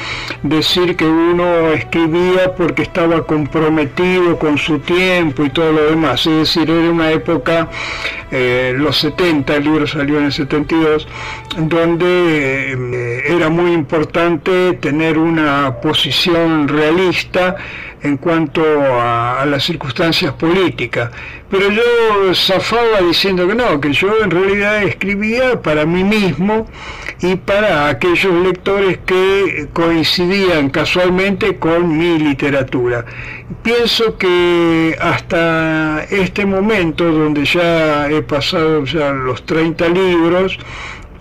[0.45, 6.25] decir que uno escribía porque estaba comprometido con su tiempo y todo lo demás.
[6.25, 7.69] Es decir, era una época
[8.31, 11.09] eh, los 70, el libro salió en el 72,
[11.57, 17.57] donde eh, era muy importante tener una posición realista
[18.03, 21.11] en cuanto a, las circunstancias políticas.
[21.51, 26.67] Pero yo zafaba diciendo que no, que yo en realidad escribía para mí mismo
[27.21, 33.05] y para aquellos lectores que coincidían casualmente con mi literatura.
[33.63, 40.59] Pienso que hasta este momento, donde ya he pasado los 30 libros,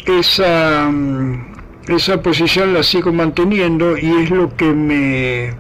[0.06, 1.46] esa, mm,
[1.90, 5.54] esa posición la sigo manteniendo y es lo que me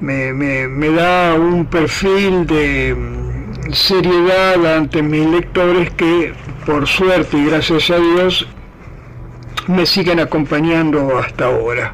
[0.00, 6.32] me, da un perfil de mm, seriedad ante mis lectores que
[6.66, 8.46] por suerte y gracias a Dios
[9.68, 11.92] me siguen acompañando hasta ahora.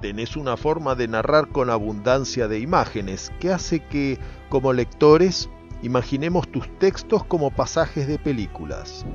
[0.00, 4.18] Tenés una forma de narrar con abundancia de imágenes que hace que,
[4.50, 5.48] como lectores,
[5.82, 9.06] imaginemos tus textos como pasajes de películas.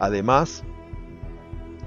[0.00, 0.64] Además,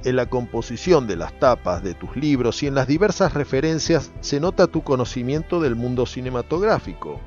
[0.04, 4.40] en la composición de las tapas de tus libros y en las diversas referencias se
[4.40, 7.20] nota tu conocimiento del mundo cinematográfico.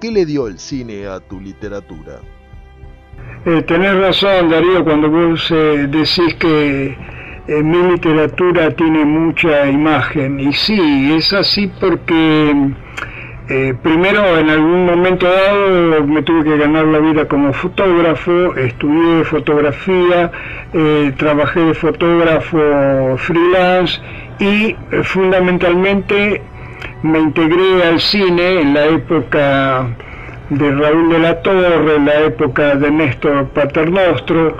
[0.00, 2.20] ¿Qué le dio el cine a tu literatura?
[3.46, 6.96] Eh, tenés razón, Darío, cuando vos eh, decís que
[7.48, 10.40] eh, mi literatura tiene mucha imagen.
[10.40, 12.72] Y sí, es así porque
[13.48, 19.22] eh, primero, en algún momento dado, me tuve que ganar la vida como fotógrafo, estudié
[19.22, 20.32] fotografía,
[20.72, 24.00] eh, trabajé de fotógrafo freelance
[24.40, 26.42] y eh, fundamentalmente
[27.04, 29.86] me integré al cine en la época
[30.50, 34.56] de Raúl de la Torre, en la época de Néstor Paternostro,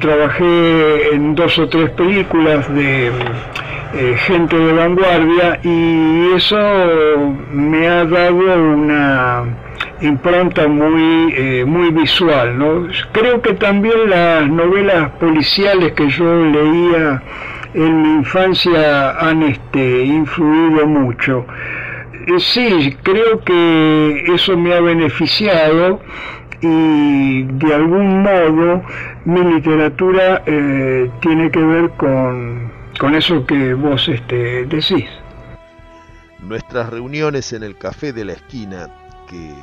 [0.00, 3.10] trabajé en dos o tres películas de
[3.94, 6.56] eh, gente de vanguardia y eso
[7.52, 9.44] me ha dado una
[10.00, 12.58] impronta muy, eh, muy visual.
[12.58, 12.88] ¿no?
[13.12, 17.22] Creo que también las novelas policiales que yo leía
[17.74, 21.44] en mi infancia han este, influido mucho.
[22.28, 26.00] Eh, sí, creo que eso me ha beneficiado
[26.62, 28.82] y de algún modo
[29.24, 35.08] mi literatura tiene que ver con con eso que vos este, decís.
[36.40, 38.88] Nuestras reuniones en el café de la esquina,
[39.28, 39.54] que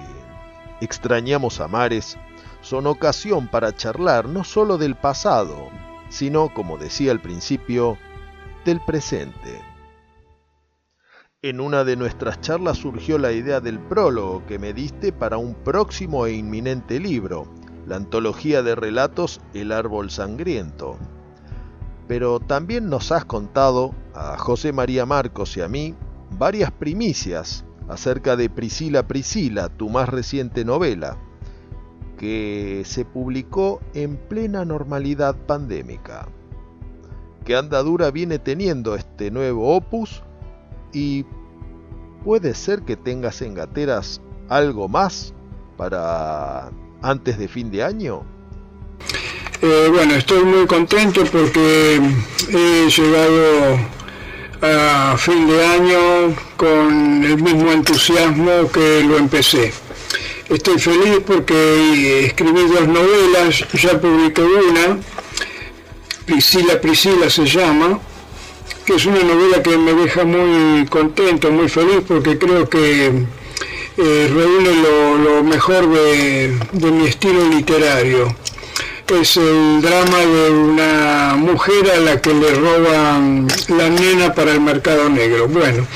[0.81, 2.17] extrañamos a mares,
[2.61, 5.69] son ocasión para charlar no solo del pasado,
[6.09, 7.97] sino, como decía al principio,
[8.65, 9.61] del presente.
[11.41, 15.53] En una de nuestras charlas surgió la idea del prólogo que me diste para un
[15.55, 17.47] próximo e inminente libro,
[17.87, 20.97] la antología de relatos El árbol sangriento
[22.09, 25.93] pero también nos has contado a José María Marcos y a mí
[26.39, 31.19] varias primicias acerca de Priscila Priscila, tu más reciente novela,
[32.17, 36.27] que se publicó en plena normalidad pandémica.
[37.45, 40.23] ¿Qué andadura viene teniendo este nuevo opus?
[40.91, 41.27] Y
[42.25, 45.35] puede ser que tengas en gateras algo más
[45.77, 46.71] para
[47.01, 48.23] antes de fin de año.
[49.61, 51.99] Eh, bueno, estoy muy contento porque
[52.49, 53.79] he llegado
[54.61, 59.73] a fin de año con el mismo entusiasmo que lo empecé.
[60.49, 64.97] Estoy feliz porque escribí dos novelas, ya publiqué una,
[66.25, 67.99] Priscila Priscila se llama,
[68.85, 73.25] que es una novela que me deja muy contento, muy feliz porque creo que
[73.99, 74.81] eh, reúne
[75.23, 78.35] lo, mejor de mi estilo literario
[79.13, 84.61] es el drama de una mujer a la que le roban la nena para el
[84.61, 85.47] mercado negro.
[85.47, 85.87] Bueno,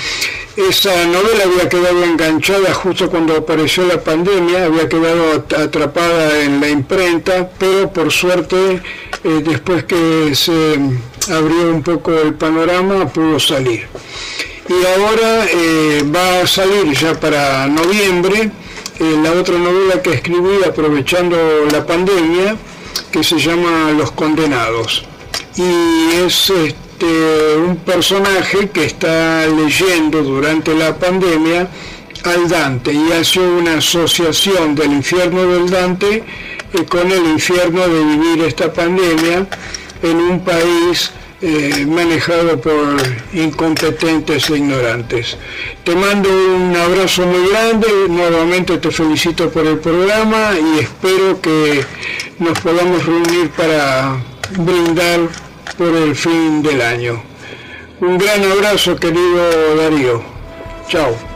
[0.55, 6.69] esa novela había quedado enganchada justo cuando apareció la pandemia, había quedado atrapada en la
[6.69, 8.81] imprenta, pero por suerte
[9.23, 10.79] eh, después que se
[11.31, 13.87] abrió un poco el panorama pudo salir.
[14.69, 18.51] Y ahora eh, va a salir ya para noviembre
[18.99, 21.37] eh, la otra novela que escribí aprovechando
[21.71, 22.55] la pandemia,
[23.11, 25.05] que se llama Los Condenados.
[25.55, 31.67] Y es este, un personaje que está leyendo durante la pandemia
[32.23, 36.23] al Dante y hace una asociación del infierno del Dante
[36.73, 39.45] eh, con el infierno de vivir esta pandemia
[40.01, 41.11] en un país
[41.45, 42.95] eh, manejado por
[43.33, 45.35] incompetentes e ignorantes.
[45.83, 51.83] Te mando un abrazo muy grande, nuevamente te felicito por el programa y espero que
[52.39, 54.23] nos podamos reunir para
[54.57, 55.19] brindar
[55.77, 57.21] por el fin del año.
[57.99, 60.23] Un gran abrazo querido Darío.
[60.87, 61.32] Chao.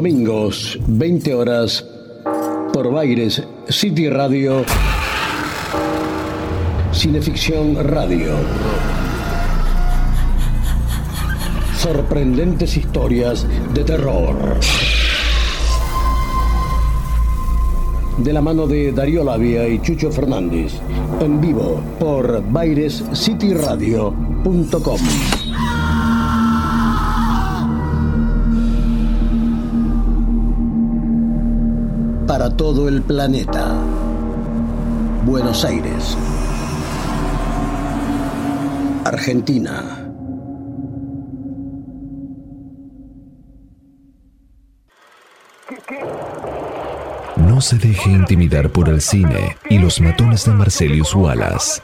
[0.00, 1.84] Domingos, 20 horas,
[2.72, 4.64] por Baires City Radio,
[6.90, 8.32] Cineficción Radio.
[11.76, 14.58] Sorprendentes historias de terror.
[18.16, 20.80] De la mano de Darío Labia y Chucho Fernández.
[21.20, 25.39] En vivo por bairescityradio.com.
[32.60, 33.72] todo el planeta.
[35.24, 36.14] Buenos Aires.
[39.02, 40.06] Argentina.
[47.38, 51.80] No se deje intimidar por el cine y los matones de Marcelius Wallace.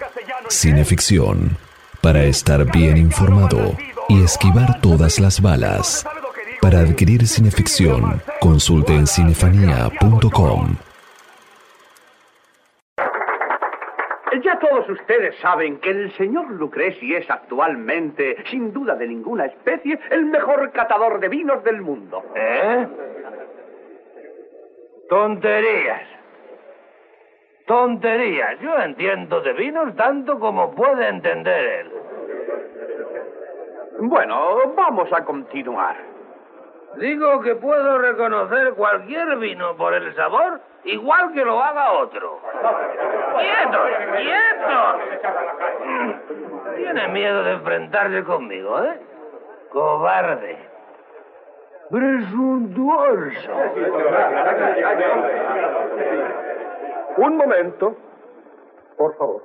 [0.51, 1.57] Cineficción.
[2.03, 3.75] Para estar bien informado
[4.11, 6.05] y esquivar todas las balas.
[6.61, 10.77] Para adquirir cineficción, consulte en cinefanía.com.
[14.45, 19.99] Ya todos ustedes saben que el señor Lucreci es actualmente, sin duda de ninguna especie,
[20.11, 22.23] el mejor catador de vinos del mundo.
[22.37, 22.87] ¿Eh?
[25.09, 26.03] Tonterías.
[27.67, 28.61] Tonterías.
[28.61, 31.93] Yo entiendo de vinos tanto como puede entender él.
[34.03, 36.16] Bueno, vamos a continuar.
[36.99, 42.41] Digo que puedo reconocer cualquier vino por el sabor, igual que lo haga otro.
[43.39, 43.91] ¡Quietos!
[44.17, 44.97] ¡Quietos!
[46.77, 49.01] Tiene miedo de enfrentarse conmigo, ¿eh?
[49.71, 50.57] Cobarde.
[51.91, 53.53] Presuntuoso.
[57.19, 57.97] Un momento.
[58.97, 59.43] Por favor.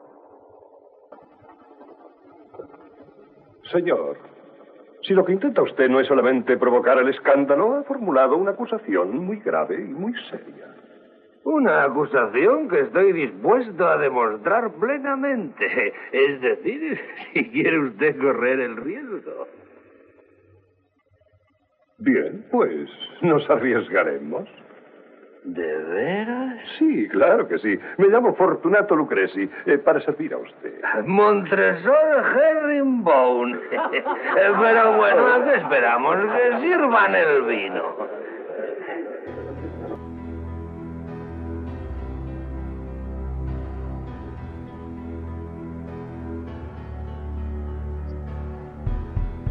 [3.71, 4.17] Señor,
[5.03, 9.17] si lo que intenta usted no es solamente provocar el escándalo, ha formulado una acusación
[9.17, 10.75] muy grave y muy seria.
[11.43, 15.93] Una acusación que estoy dispuesto a demostrar plenamente.
[16.11, 16.99] Es decir,
[17.33, 19.47] si quiere usted correr el riesgo.
[21.97, 22.89] Bien, pues
[23.21, 24.47] nos arriesgaremos.
[25.43, 26.59] ¿De veras?
[26.77, 27.79] Sí, claro que sí.
[27.97, 30.71] Me llamo Fortunato Lucreci, eh, para servir a usted.
[31.05, 33.57] Montresor Herringbone.
[34.35, 36.15] Pero bueno, ¿a qué esperamos?
[36.15, 38.21] Que sirvan el vino.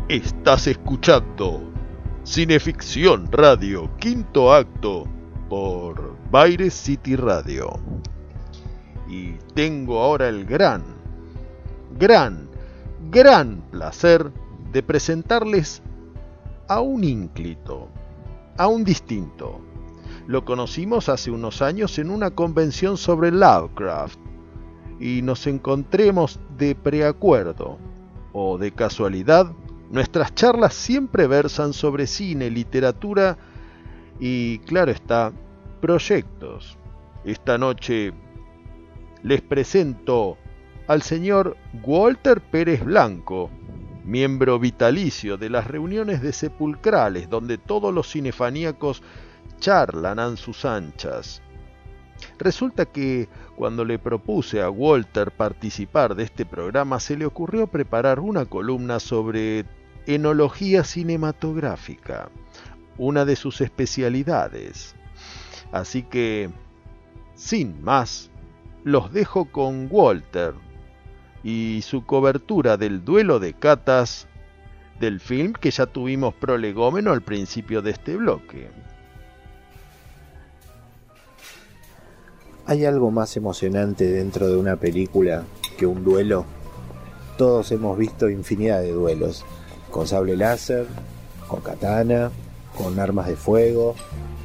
[0.09, 1.73] Estás escuchando
[2.23, 5.05] Cineficción Radio, quinto acto
[5.51, 7.73] por Baires City Radio.
[9.09, 10.85] Y tengo ahora el gran,
[11.99, 12.49] gran,
[13.11, 14.31] gran placer
[14.73, 15.83] de presentarles
[16.69, 17.89] a un ínclito,
[18.57, 19.61] a un distinto.
[20.29, 24.21] Lo conocimos hace unos años en una convención sobre Lovecraft
[25.01, 27.77] y nos encontremos de preacuerdo
[28.33, 29.51] o de casualidad.
[29.91, 33.37] Nuestras charlas siempre versan sobre cine, literatura
[34.19, 35.33] y claro está,
[35.81, 36.77] proyectos.
[37.25, 38.13] Esta noche
[39.23, 40.39] les presento
[40.87, 43.51] al señor Walter Pérez Blanco,
[44.05, 49.03] miembro vitalicio de las reuniones de sepulcrales donde todos los cinefaníacos
[49.59, 51.43] charlan a sus anchas.
[52.39, 58.21] Resulta que cuando le propuse a Walter participar de este programa se le ocurrió preparar
[58.21, 59.65] una columna sobre
[60.07, 62.31] enología cinematográfica
[62.99, 64.95] una de sus especialidades.
[65.73, 66.51] Así que,
[67.35, 68.31] sin más,
[68.85, 70.55] los dejo con Walter
[71.43, 74.27] y su cobertura del duelo de catas
[74.99, 78.69] del film que ya tuvimos prolegómeno al principio de este bloque.
[82.67, 85.45] ¿Hay algo más emocionante dentro de una película
[85.79, 86.45] que un duelo?
[87.39, 89.45] Todos hemos visto infinidad de duelos,
[89.91, 90.87] con sable láser,
[91.49, 92.31] con katana,
[92.77, 93.95] con armas de fuego,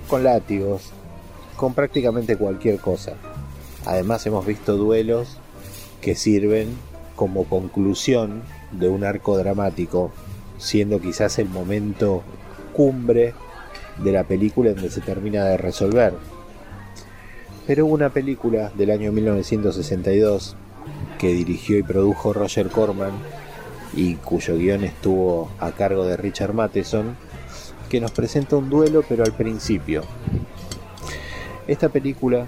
[0.07, 0.91] con látigos,
[1.55, 3.13] con prácticamente cualquier cosa.
[3.85, 5.37] Además hemos visto duelos
[6.01, 6.69] que sirven
[7.15, 10.11] como conclusión de un arco dramático,
[10.57, 12.23] siendo quizás el momento
[12.73, 13.33] cumbre
[14.03, 16.13] de la película en donde se termina de resolver.
[17.65, 20.55] Pero hubo una película del año 1962
[21.17, 23.13] que dirigió y produjo Roger Corman
[23.93, 27.15] y cuyo guion estuvo a cargo de Richard Matheson,
[27.89, 30.03] que nos presenta un duelo pero al principio.
[31.67, 32.47] Esta película,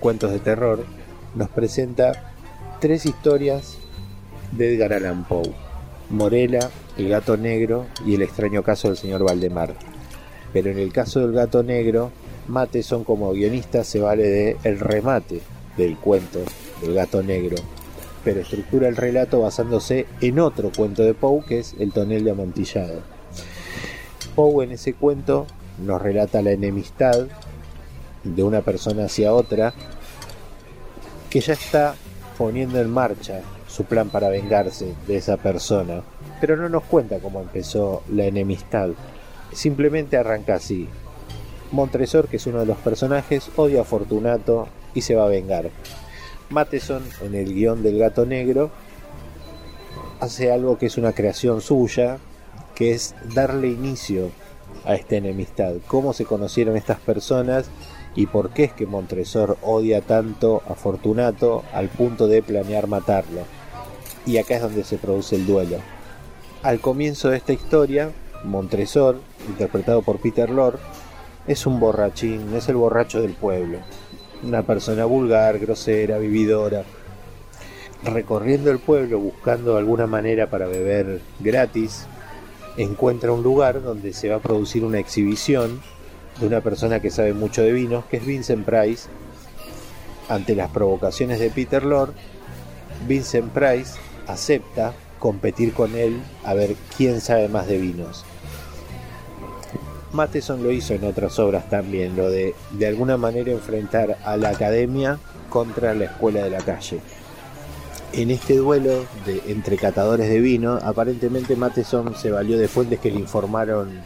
[0.00, 0.84] Cuentos de Terror,
[1.34, 2.32] nos presenta
[2.80, 3.78] tres historias
[4.52, 5.52] de Edgar Allan Poe.
[6.10, 9.74] Morella, El gato negro y el extraño caso del señor Valdemar.
[10.52, 12.10] Pero en el caso del gato negro,
[12.48, 15.40] Matheson como guionista se vale de el remate
[15.76, 16.40] del cuento
[16.82, 17.56] del gato negro,
[18.24, 22.32] pero estructura el relato basándose en otro cuento de Poe que es El tonel de
[22.32, 23.11] amontillado.
[24.34, 25.46] Poe en ese cuento
[25.78, 27.26] nos relata la enemistad
[28.24, 29.74] de una persona hacia otra
[31.28, 31.94] que ya está
[32.38, 36.02] poniendo en marcha su plan para vengarse de esa persona,
[36.40, 38.90] pero no nos cuenta cómo empezó la enemistad.
[39.52, 40.88] Simplemente arranca así.
[41.70, 45.70] Montresor, que es uno de los personajes, odia a Fortunato y se va a vengar.
[46.50, 48.70] Matheson, en el guion del gato negro,
[50.20, 52.18] hace algo que es una creación suya,
[52.74, 54.30] que es darle inicio
[54.84, 55.74] a esta enemistad.
[55.86, 57.66] Cómo se conocieron estas personas
[58.14, 63.42] y por qué es que Montresor odia tanto a Fortunato al punto de planear matarlo.
[64.26, 65.78] Y acá es donde se produce el duelo.
[66.62, 68.10] Al comienzo de esta historia,
[68.44, 70.78] Montresor, interpretado por Peter Lorre,
[71.46, 73.78] es un borrachín, es el borracho del pueblo.
[74.44, 76.84] Una persona vulgar, grosera, vividora.
[78.04, 82.06] Recorriendo el pueblo buscando alguna manera para beber gratis,
[82.76, 85.80] encuentra un lugar donde se va a producir una exhibición
[86.40, 89.08] de una persona que sabe mucho de vinos, que es Vincent Price.
[90.28, 92.14] Ante las provocaciones de Peter Lord,
[93.06, 98.24] Vincent Price acepta competir con él a ver quién sabe más de vinos.
[100.12, 104.50] Matheson lo hizo en otras obras también, lo de de alguna manera enfrentar a la
[104.50, 105.18] academia
[105.48, 107.00] contra la escuela de la calle.
[108.12, 113.10] En este duelo de, entre catadores de vino, aparentemente Matheson se valió de fuentes que
[113.10, 114.02] le informaron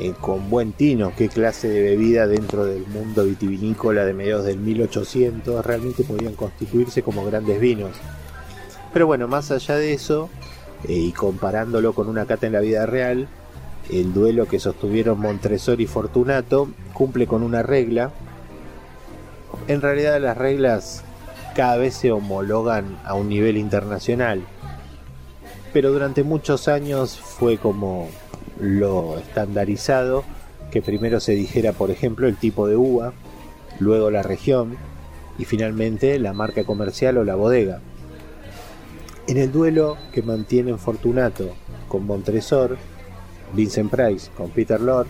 [0.00, 4.58] eh, con buen tino qué clase de bebida dentro del mundo vitivinícola de mediados del
[4.58, 7.90] 1800 realmente podían constituirse como grandes vinos.
[8.94, 10.30] Pero bueno, más allá de eso,
[10.84, 13.28] eh, y comparándolo con una cata en la vida real,
[13.90, 18.10] el duelo que sostuvieron Montresor y Fortunato cumple con una regla.
[19.66, 21.04] En realidad las reglas
[21.54, 24.42] cada vez se homologan a un nivel internacional,
[25.72, 28.08] pero durante muchos años fue como
[28.60, 30.24] lo estandarizado
[30.70, 33.12] que primero se dijera, por ejemplo, el tipo de uva,
[33.78, 34.76] luego la región
[35.38, 37.80] y finalmente la marca comercial o la bodega.
[39.26, 41.54] En el duelo que mantienen Fortunato
[41.88, 42.76] con Montresor,
[43.52, 45.06] Vincent Price con Peter Lord.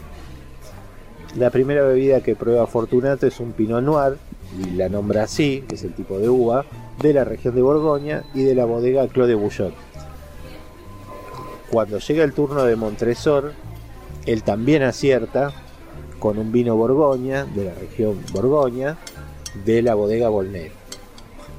[1.37, 4.19] La primera bebida que prueba Fortunato es un Pinot Noir,
[4.57, 6.65] y la nombra así, que es el tipo de uva,
[7.01, 9.75] de la región de Borgoña y de la bodega Claude Bouchot.
[11.71, 13.53] Cuando llega el turno de Montresor,
[14.27, 15.53] él también acierta
[16.19, 18.97] con un vino Borgoña, de la región Borgoña,
[19.65, 20.71] de la bodega Volnay.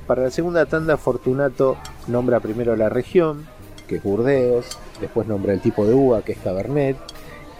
[0.07, 1.77] Para la segunda tanda, Fortunato
[2.07, 3.45] nombra primero la región,
[3.87, 6.97] que es Burdeos, después nombra el tipo de uva, que es Cabernet,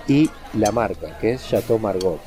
[0.08, 2.20] y la marca, que es Chateau Margaux.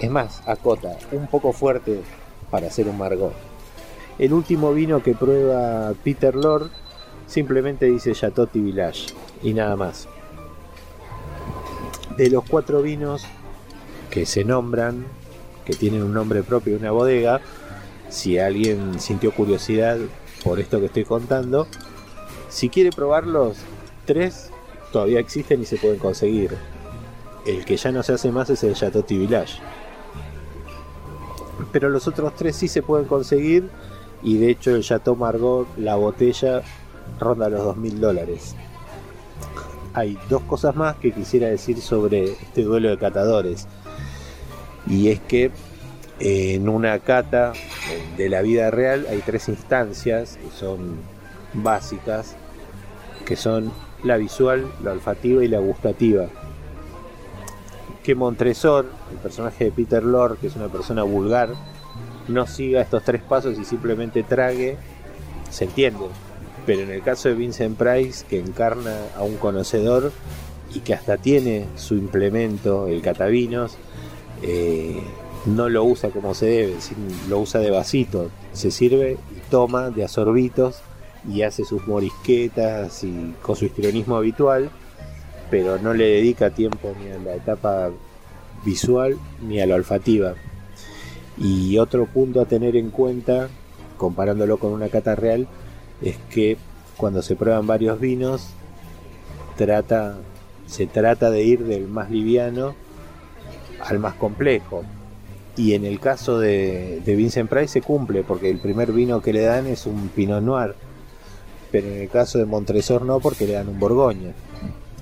[0.00, 2.00] Es más, acota, un poco fuerte
[2.50, 3.34] para hacer un Margaux.
[4.18, 6.70] El último vino que prueba Peter Lord
[7.26, 9.06] simplemente dice Chateau Village
[9.42, 10.08] y nada más.
[12.16, 13.24] De los cuatro vinos
[14.10, 15.04] que se nombran,
[15.64, 17.40] que tienen un nombre propio de una bodega,
[18.08, 19.98] si alguien sintió curiosidad
[20.42, 21.66] por esto que estoy contando,
[22.48, 23.58] si quiere probarlos,
[24.06, 24.50] tres
[24.92, 26.56] todavía existen y se pueden conseguir.
[27.46, 29.60] El que ya no se hace más es el Chateau Village.
[31.72, 33.68] Pero los otros tres sí se pueden conseguir
[34.22, 36.62] y de hecho el Chateau Margot, la botella,
[37.18, 38.54] ronda los 2.000 dólares.
[39.94, 43.66] Hay dos cosas más que quisiera decir sobre este duelo de catadores.
[44.86, 45.50] Y es que
[46.20, 47.52] en una cata
[48.16, 50.96] de la vida real hay tres instancias que son
[51.54, 52.36] básicas,
[53.24, 56.26] que son la visual, la olfativa y la gustativa.
[58.08, 61.50] Que Montresor, el personaje de Peter Lord, que es una persona vulgar,
[62.26, 64.78] no siga estos tres pasos y simplemente trague,
[65.50, 66.06] se entiende.
[66.64, 70.10] Pero en el caso de Vincent Price, que encarna a un conocedor
[70.74, 73.76] y que hasta tiene su implemento, el catavinos,
[74.40, 75.02] eh,
[75.44, 76.76] no lo usa como se debe,
[77.28, 80.80] lo usa de vasito, se sirve y toma de asorbitos
[81.30, 84.70] y hace sus morisquetas y con su histrionismo habitual,
[85.50, 87.90] pero no le dedica tiempo ni a la etapa
[88.64, 90.34] visual ni a la olfativa.
[91.36, 93.48] Y otro punto a tener en cuenta,
[93.96, 95.46] comparándolo con una cata real,
[96.02, 96.56] es que
[96.96, 98.48] cuando se prueban varios vinos,
[99.56, 100.16] trata,
[100.66, 102.74] se trata de ir del más liviano
[103.80, 104.82] al más complejo.
[105.56, 109.32] Y en el caso de, de Vincent Price se cumple, porque el primer vino que
[109.32, 110.74] le dan es un Pinot Noir,
[111.70, 114.32] pero en el caso de Montresor no porque le dan un Borgoña.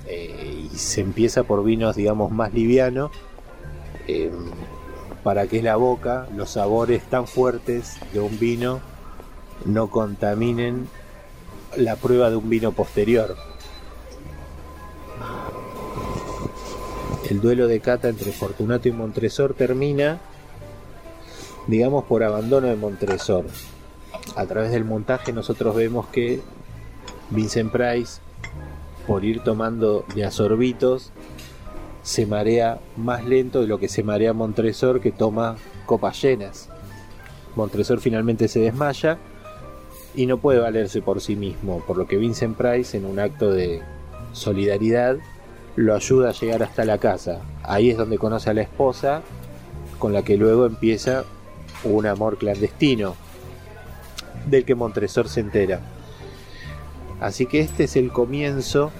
[0.07, 3.11] Eh, y se empieza por vinos, digamos, más livianos,
[4.07, 4.31] eh,
[5.23, 8.79] para que la boca, los sabores tan fuertes de un vino
[9.65, 10.87] no contaminen
[11.75, 13.35] la prueba de un vino posterior.
[17.29, 20.21] El duelo de cata entre Fortunato y Montresor termina,
[21.67, 23.45] digamos, por abandono de Montresor.
[24.37, 26.41] A través del montaje nosotros vemos que
[27.29, 28.21] Vincent Price,
[29.07, 31.11] por ir tomando de asorbitos,
[32.03, 35.55] se marea más lento de lo que se marea Montresor que toma
[35.85, 36.69] copas llenas.
[37.55, 39.17] Montresor finalmente se desmaya
[40.13, 43.51] y no puede valerse por sí mismo, por lo que Vincent Price, en un acto
[43.51, 43.81] de
[44.33, 45.17] solidaridad,
[45.75, 47.41] lo ayuda a llegar hasta la casa.
[47.63, 49.21] Ahí es donde conoce a la esposa,
[49.99, 51.23] con la que luego empieza
[51.83, 53.15] un amor clandestino,
[54.47, 55.81] del que Montresor se entera.
[57.19, 58.91] Así que este es el comienzo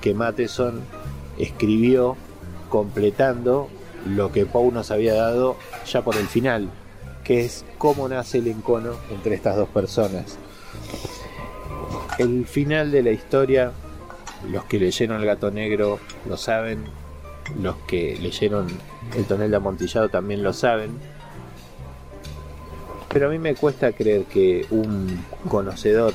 [0.00, 0.80] que Matheson
[1.38, 2.16] escribió
[2.68, 3.68] completando
[4.06, 6.70] lo que Poe nos había dado ya por el final,
[7.24, 10.38] que es cómo nace el encono entre estas dos personas.
[12.18, 13.72] El final de la historia,
[14.50, 16.84] los que leyeron El gato negro lo saben,
[17.60, 18.68] los que leyeron
[19.16, 20.98] El tonel de amontillado también lo saben,
[23.16, 26.14] pero a mí me cuesta creer que un conocedor,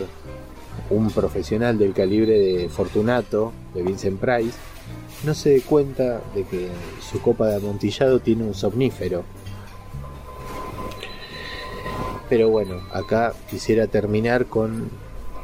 [0.89, 4.57] un profesional del calibre de Fortunato, de Vincent Price,
[5.23, 6.69] no se dé cuenta de que
[6.99, 9.23] su copa de amontillado tiene un somnífero.
[12.29, 14.89] Pero bueno, acá quisiera terminar con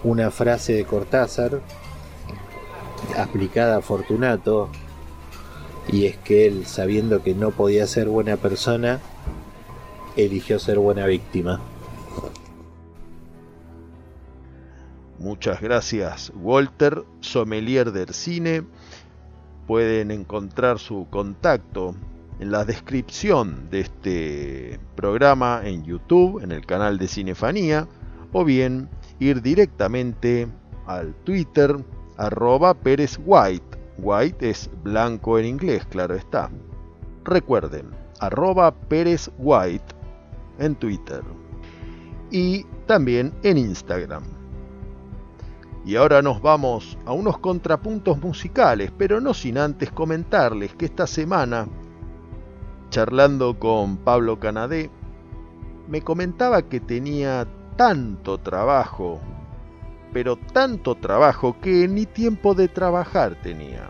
[0.03, 1.61] una frase de Cortázar
[3.17, 4.69] aplicada a Fortunato,
[5.89, 8.99] y es que él, sabiendo que no podía ser buena persona,
[10.15, 11.61] eligió ser buena víctima.
[15.20, 18.63] Muchas gracias Walter, sommelier del cine.
[19.65, 21.95] Pueden encontrar su contacto
[22.39, 27.88] en la descripción de este programa en YouTube, en el canal de Cinefanía,
[28.32, 28.89] o bien
[29.20, 30.47] ir directamente
[30.86, 31.76] al Twitter
[32.18, 33.78] arroba Pérez White.
[33.97, 36.51] White es blanco en inglés, claro está.
[37.26, 37.88] Recuerden,
[38.20, 39.95] arroba Pérez White
[40.59, 41.24] en Twitter
[42.30, 44.36] y también en Instagram.
[45.88, 51.07] Y ahora nos vamos a unos contrapuntos musicales, pero no sin antes comentarles que esta
[51.07, 51.65] semana,
[52.89, 54.89] charlando con Pablo Canadé,
[55.88, 59.21] me comentaba que tenía tanto trabajo,
[60.11, 63.89] pero tanto trabajo que ni tiempo de trabajar tenía.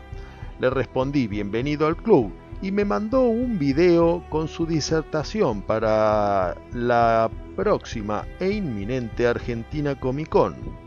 [0.60, 2.32] Le respondí, bienvenido al club,
[2.62, 10.30] y me mandó un video con su disertación para la próxima e inminente Argentina Comic
[10.30, 10.87] Con.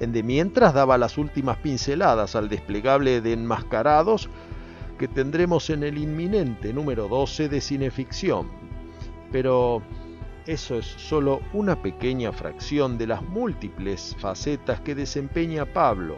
[0.00, 4.28] En de mientras daba las últimas pinceladas al desplegable de enmascarados
[4.98, 8.48] que tendremos en el inminente número 12 de cineficción.
[9.32, 9.82] Pero
[10.46, 16.16] eso es solo una pequeña fracción de las múltiples facetas que desempeña Pablo,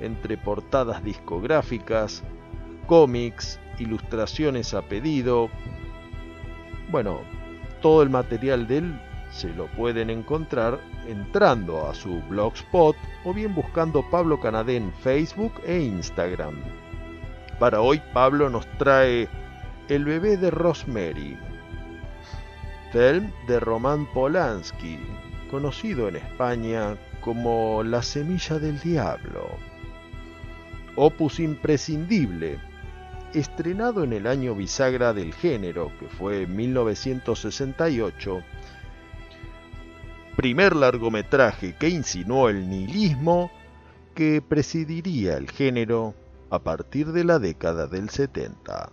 [0.00, 2.22] entre portadas discográficas,
[2.86, 5.48] cómics, ilustraciones a pedido.
[6.90, 7.20] Bueno,
[7.80, 9.00] todo el material de él
[9.30, 15.52] se lo pueden encontrar entrando a su blogspot o bien buscando Pablo Canadé en Facebook
[15.64, 16.62] e Instagram.
[17.58, 19.28] Para hoy Pablo nos trae
[19.88, 21.36] El bebé de Rosemary,
[22.92, 24.98] film de Roman Polanski,
[25.50, 29.48] conocido en España como La semilla del diablo.
[30.96, 32.58] Opus imprescindible
[33.34, 38.42] estrenado en el año bisagra del género, que fue 1968,
[40.38, 43.50] primer largometraje que insinuó el nihilismo
[44.14, 46.14] que presidiría el género
[46.48, 48.90] a partir de la década del 70.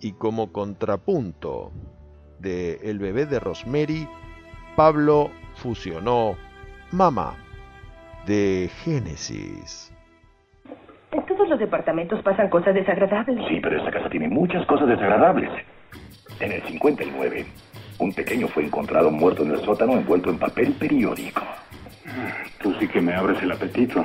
[0.00, 1.70] Y como contrapunto
[2.40, 4.08] de El bebé de Rosemary,
[4.74, 6.36] Pablo fusionó
[6.90, 7.36] Mamá
[8.26, 9.94] de Génesis.
[11.12, 13.38] En todos los departamentos pasan cosas desagradables.
[13.48, 15.48] Sí, pero esta casa tiene muchas cosas desagradables.
[16.40, 17.46] En el 59,
[17.98, 21.42] un pequeño fue encontrado muerto en el sótano envuelto en papel periódico.
[22.62, 24.04] Tú sí que me abres el apetito.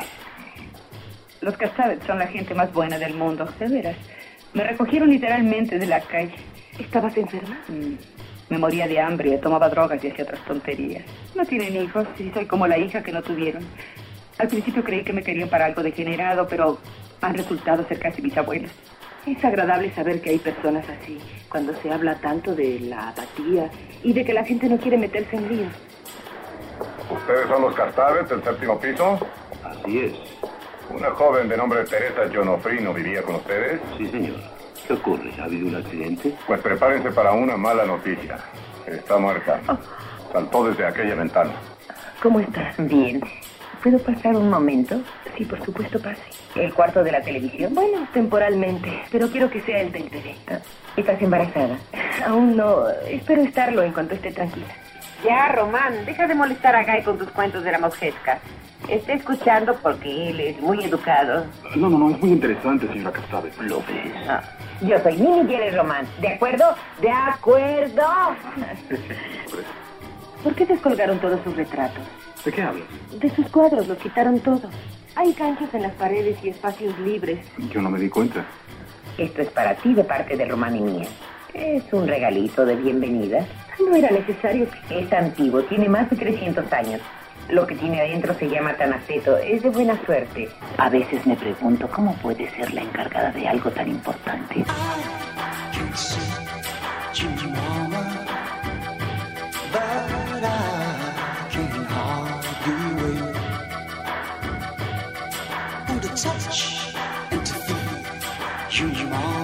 [1.41, 3.97] Los Cassavet son la gente más buena del mundo, de veras.
[4.53, 6.35] Me recogieron literalmente de la calle.
[6.79, 7.59] ¿Estabas enferma?
[7.67, 7.95] Mm.
[8.49, 11.03] Me moría de hambre, tomaba drogas y hacía otras tonterías.
[11.35, 13.63] No tienen hijos y soy como la hija que no tuvieron.
[14.37, 16.79] Al principio creí que me querían para algo degenerado, pero
[17.21, 18.71] han resultado ser casi mis abuelos.
[19.25, 21.17] Es agradable saber que hay personas así,
[21.47, 23.69] cuando se habla tanto de la apatía
[24.03, 25.71] y de que la gente no quiere meterse en líos.
[27.09, 29.19] ¿Ustedes son los Castavet del séptimo piso?
[29.63, 30.13] Así es.
[30.89, 33.79] ¿Una joven de nombre Teresa Jonofrino vivía con ustedes?
[33.97, 34.35] Sí, señor.
[34.85, 35.31] ¿Qué ocurre?
[35.39, 36.35] ¿Ha habido un accidente?
[36.45, 38.37] Pues prepárense para una mala noticia.
[38.85, 39.61] Está muerta.
[40.33, 41.51] Saltó desde aquella ventana.
[42.21, 42.75] ¿Cómo estás?
[42.77, 43.21] Bien.
[43.83, 45.01] ¿Puedo pasar un momento?
[45.37, 46.21] Sí, por supuesto, pase.
[46.55, 47.75] ¿El cuarto de la televisión?
[47.75, 50.35] Bueno, temporalmente, pero quiero que sea el del bebé.
[50.95, 51.77] ¿Estás embarazada?
[52.25, 52.87] Aún no.
[53.05, 54.67] Espero estarlo en cuanto esté tranquila.
[55.25, 58.39] Ya, Román, deja de molestar a Guy con tus cuentos de la mosqueta.
[58.87, 61.45] Está escuchando porque él es muy educado.
[61.75, 63.51] No, no, no, es muy interesante, señora Castabe.
[63.59, 64.13] Lo ves.
[64.29, 64.43] Ah,
[64.81, 66.07] yo soy Mini Jerry Román.
[66.21, 66.73] ¿De acuerdo?
[67.01, 68.03] ¡De acuerdo!
[70.43, 72.03] ¿Por qué descolgaron todos sus retratos?
[72.45, 72.87] ¿De qué hablas?
[73.19, 74.69] De sus cuadros, los quitaron todos.
[75.15, 77.39] Hay ganchos en las paredes y espacios libres.
[77.71, 78.43] Yo no me di cuenta.
[79.17, 81.07] Esto es para ti de parte de Román y mía.
[81.53, 83.45] Es un regalito de bienvenida.
[83.79, 84.67] No era necesario.
[84.89, 86.99] Es antiguo, tiene más de 300 años.
[87.49, 89.37] Lo que tiene adentro se llama tanaceto.
[89.37, 90.49] Es de buena suerte.
[90.77, 94.65] A veces me pregunto cómo puede ser la encargada de algo tan importante.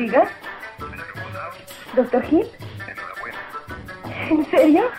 [0.00, 0.30] ¿Diga?
[1.94, 2.48] ¿Doctor Hill?
[4.30, 4.90] ¿En serio?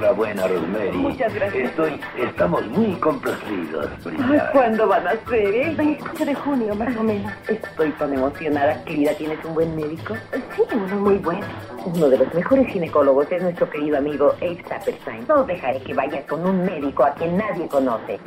[0.00, 0.92] Enhorabuena, Rosemary.
[0.92, 1.68] Muchas gracias.
[1.68, 4.50] Estoy, estamos muy complacidos, Ay, Brenda.
[4.52, 5.54] ¿Cuándo van a ser?
[5.54, 7.30] El 28 de junio, más o menos.
[7.46, 8.82] Estoy tan emocionada.
[8.84, 10.14] Querida, ¿tienes un buen médico?
[10.56, 11.44] Sí, uno muy bueno.
[11.84, 15.26] Uno de los mejores ginecólogos es nuestro querido amigo Abe Saperstein.
[15.28, 18.14] No dejaré que vayas con un médico a quien nadie conoce.
[18.14, 18.20] Eh,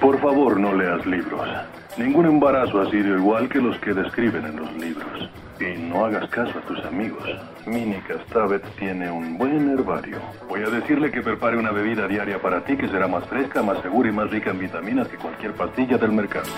[0.00, 1.48] Por favor, no leas libros.
[1.96, 5.30] Ningún embarazo ha sido igual que los que describen en los libros.
[5.60, 7.22] Y no hagas caso a tus amigos.
[7.66, 10.16] Minnie Castavet tiene un buen herbario.
[10.48, 13.82] Voy a decirle que prepare una bebida diaria para ti que será más fresca, más
[13.82, 16.48] segura y más rica en vitaminas que cualquier pastilla del mercado.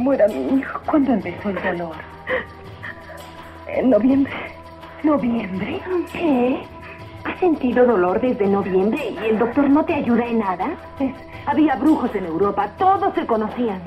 [0.00, 0.80] Muera mi hijo.
[0.86, 1.96] ¿Cuándo empezó el dolor?
[3.68, 4.32] En noviembre.
[5.02, 5.80] ¿Noviembre?
[6.12, 6.62] ¿Qué?
[7.24, 10.70] ¿Has sentido dolor desde noviembre y el doctor no te ayuda en nada?
[11.46, 13.80] había brujos en Europa, todos se conocían.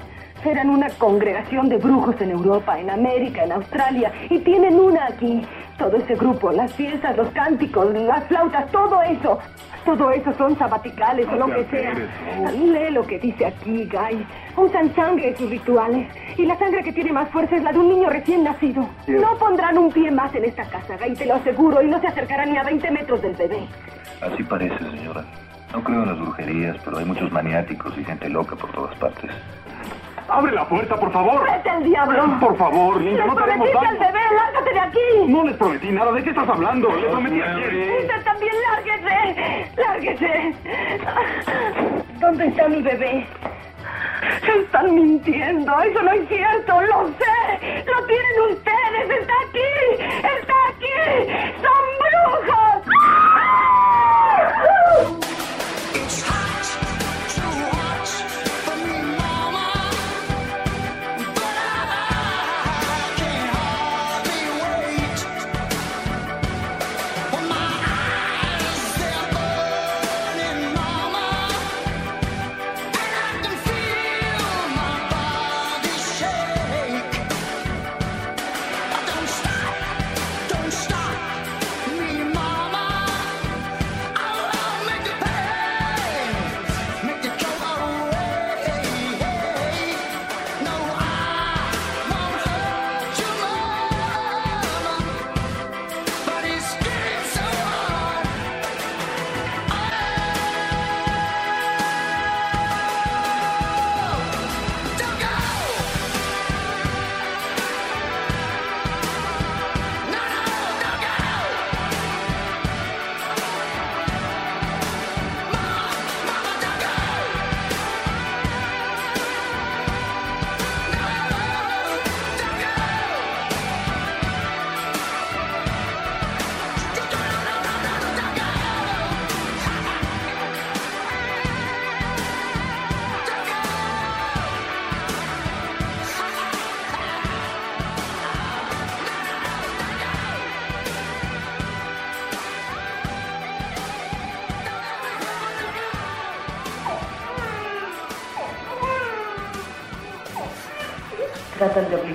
[0.44, 5.42] Eran una congregación de brujos en Europa, en América, en Australia, y tienen una aquí.
[5.84, 9.38] Todo ese grupo, las fiestas, los cánticos, las flautas, todo eso.
[9.84, 11.94] Todo eso son sabaticales o lo que sea.
[12.54, 14.26] Lee lo que dice aquí, Guy.
[14.56, 16.08] Usan sangre en sus rituales.
[16.38, 18.88] Y la sangre que tiene más fuerza es la de un niño recién nacido.
[19.08, 22.08] No pondrán un pie más en esta casa, Guy, te lo aseguro, y no se
[22.08, 23.68] acercarán ni a 20 metros del bebé.
[24.22, 25.26] Así parece, señora.
[25.74, 29.32] No creo en las brujerías, pero hay muchos maniáticos y gente loca por todas partes.
[30.28, 31.44] ¡Abre la puerta, por favor!
[31.44, 32.40] ¡Vete al diablo!
[32.40, 34.14] Por favor, niña, ¡Les no te haremos prometí al daño.
[34.14, 34.36] bebé!
[34.36, 35.00] ¡Lárgate de aquí!
[35.28, 36.12] No les prometí nada.
[36.12, 36.90] ¿De qué estás hablando?
[36.96, 38.00] Les prometí ayer.
[38.02, 39.72] ¡Usted también lárguese!
[39.76, 40.56] ¡Lárguese!
[42.20, 43.28] ¿Dónde está mi bebé?
[44.48, 47.84] Están mintiendo, eso no es cierto, lo sé.
[47.86, 50.94] Lo tienen ustedes, está aquí, está aquí.
[51.62, 52.94] Son brujos.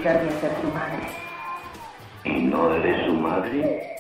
[0.09, 1.06] De ser su madre.
[2.24, 3.97] ¿Y no eres su madre?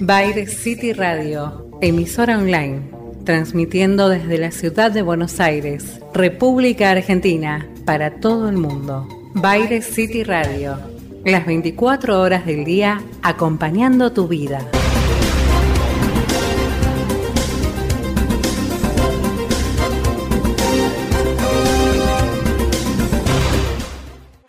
[0.00, 2.90] Bayer City Radio, emisora online,
[3.24, 9.15] transmitiendo desde la ciudad de Buenos Aires, República Argentina, para todo el mundo.
[9.38, 10.78] Bayer City Radio,
[11.24, 14.66] las 24 horas del día acompañando tu vida.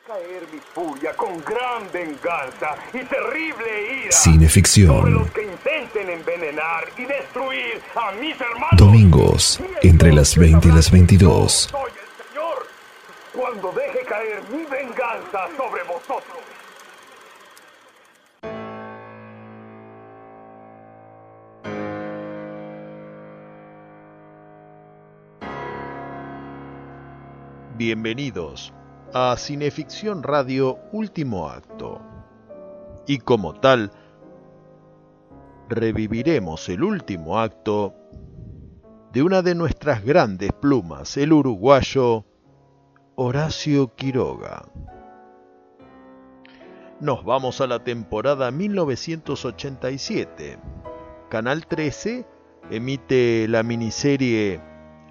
[0.05, 4.95] caer mi furia con gran venganza y terrible ira Cineficción.
[4.95, 8.77] sobre los que intenten envenenar y destruir a mis hermanos.
[8.77, 11.51] Domingos, entre las 20 y las 22.
[11.71, 12.67] Soy el Señor
[13.33, 14.63] cuando deje caer mi
[27.77, 28.73] Bienvenidos
[29.13, 32.01] a Cineficción Radio Último Acto.
[33.05, 33.91] Y como tal,
[35.69, 37.93] reviviremos el último acto
[39.13, 42.25] de una de nuestras grandes plumas, el uruguayo
[43.15, 44.65] Horacio Quiroga.
[46.99, 50.57] Nos vamos a la temporada 1987.
[51.29, 52.25] Canal 13
[52.71, 54.59] emite la miniserie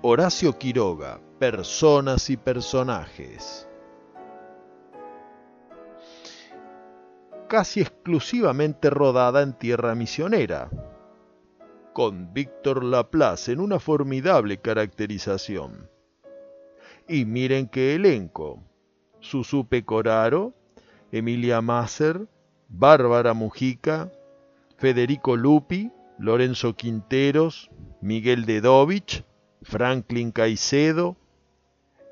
[0.03, 3.69] Horacio Quiroga, Personas y Personajes.
[7.49, 10.69] Casi exclusivamente rodada en tierra misionera,
[11.93, 15.89] con Víctor Laplace en una formidable caracterización.
[17.07, 18.61] Y miren qué elenco.
[19.21, 20.53] Susu Pecoraro,
[21.17, 22.27] Emilia Masser,
[22.69, 24.13] Bárbara Mujica,
[24.77, 27.71] Federico Lupi, Lorenzo Quinteros,
[28.01, 29.25] Miguel Dedovich,
[29.63, 31.17] Franklin Caicedo.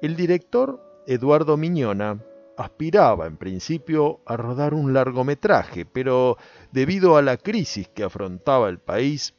[0.02, 2.20] El director, Eduardo Miñona,
[2.56, 6.36] aspiraba en principio a rodar un largometraje, pero
[6.72, 9.34] debido a la crisis que afrontaba el país,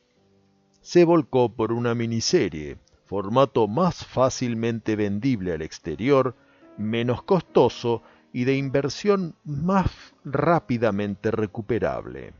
[0.82, 6.36] se volcó por una miniserie, formato más fácilmente vendible al exterior,
[6.78, 8.02] menos costoso
[8.36, 12.34] y de inversión más rápidamente recuperable.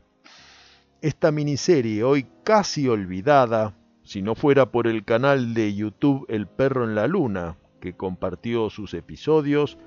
[1.00, 6.84] Esta miniserie, hoy casi olvidada, si no fuera por el canal de YouTube El Perro
[6.84, 9.78] en la Luna, que compartió sus episodios,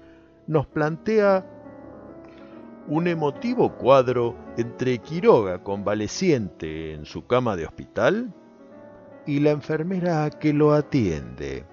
[0.47, 1.45] nos plantea
[2.87, 8.33] un emotivo cuadro entre Quiroga convaleciente en su cama de hospital
[9.27, 11.67] y la enfermera que lo atiende.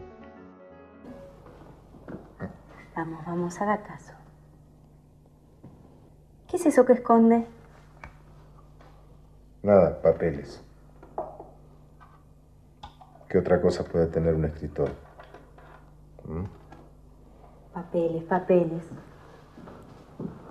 [2.95, 4.16] Vamos, vamos, haga caso.
[6.57, 7.45] ¿Qué es eso que esconde?
[9.63, 10.65] Nada, papeles.
[13.29, 14.89] ¿Qué otra cosa puede tener un escritor?
[16.25, 16.45] ¿Mm?
[17.75, 18.83] Papeles, papeles.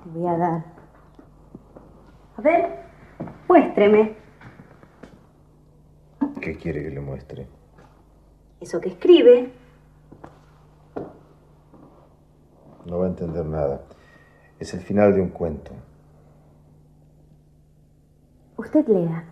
[0.03, 0.65] Te voy a dar.
[2.37, 2.83] A ver,
[3.49, 4.15] muéstreme.
[6.39, 7.47] ¿Qué quiere que le muestre?
[8.59, 9.51] Eso que escribe.
[12.85, 13.81] No va a entender nada.
[14.59, 15.71] Es el final de un cuento.
[18.57, 19.31] Usted lea.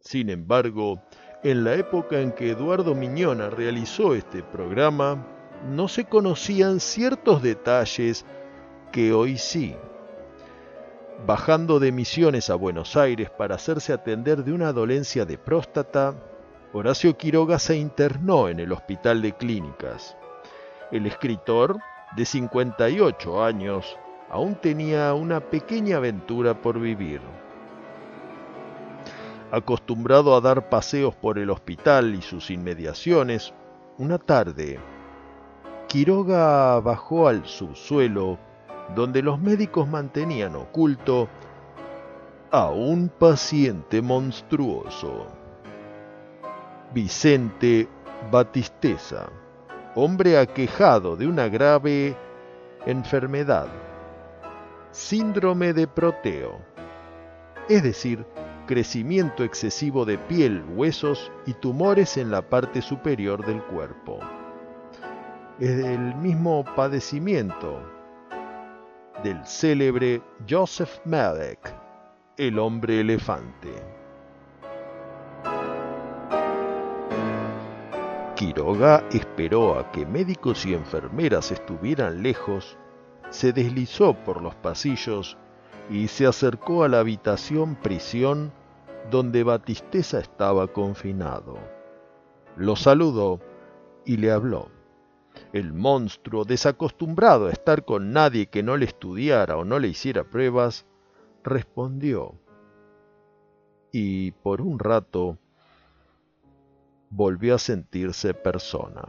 [0.00, 1.00] Sin embargo,
[1.44, 5.24] en la época en que Eduardo Miñona realizó este programa,
[5.68, 8.24] no se conocían ciertos detalles
[8.90, 9.76] que hoy sí.
[11.26, 16.14] Bajando de Misiones a Buenos Aires para hacerse atender de una dolencia de próstata,
[16.72, 20.16] Horacio Quiroga se internó en el Hospital de Clínicas.
[20.90, 21.78] El escritor,
[22.16, 23.96] de 58 años,
[24.30, 27.20] aún tenía una pequeña aventura por vivir.
[29.50, 33.54] Acostumbrado a dar paseos por el hospital y sus inmediaciones,
[33.96, 34.78] una tarde,
[35.88, 38.38] Quiroga bajó al subsuelo
[38.94, 41.28] donde los médicos mantenían oculto
[42.50, 45.26] a un paciente monstruoso.
[46.92, 47.88] Vicente
[48.30, 49.30] Batisteza,
[49.94, 52.16] hombre aquejado de una grave
[52.84, 53.68] enfermedad,
[54.90, 56.60] síndrome de proteo,
[57.68, 58.24] es decir,
[58.66, 64.20] crecimiento excesivo de piel, huesos y tumores en la parte superior del cuerpo.
[65.58, 67.82] Es el mismo padecimiento
[69.22, 71.74] del célebre Joseph Malek,
[72.36, 73.70] el hombre elefante.
[78.36, 82.78] Quiroga esperó a que médicos y enfermeras estuvieran lejos,
[83.30, 85.36] se deslizó por los pasillos
[85.90, 88.52] y se acercó a la habitación prisión
[89.10, 91.58] donde Batisteza estaba confinado.
[92.56, 93.40] Lo saludó
[94.04, 94.68] y le habló.
[95.52, 100.24] El monstruo, desacostumbrado a estar con nadie que no le estudiara o no le hiciera
[100.24, 100.84] pruebas,
[101.44, 102.34] respondió.
[103.92, 105.38] Y por un rato
[107.10, 109.02] volvió a sentirse persona.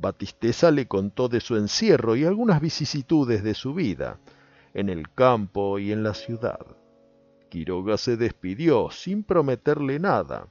[0.00, 4.18] Batisteza le contó de su encierro y algunas vicisitudes de su vida,
[4.74, 6.60] en el campo y en la ciudad.
[7.48, 10.48] Quiroga se despidió sin prometerle nada,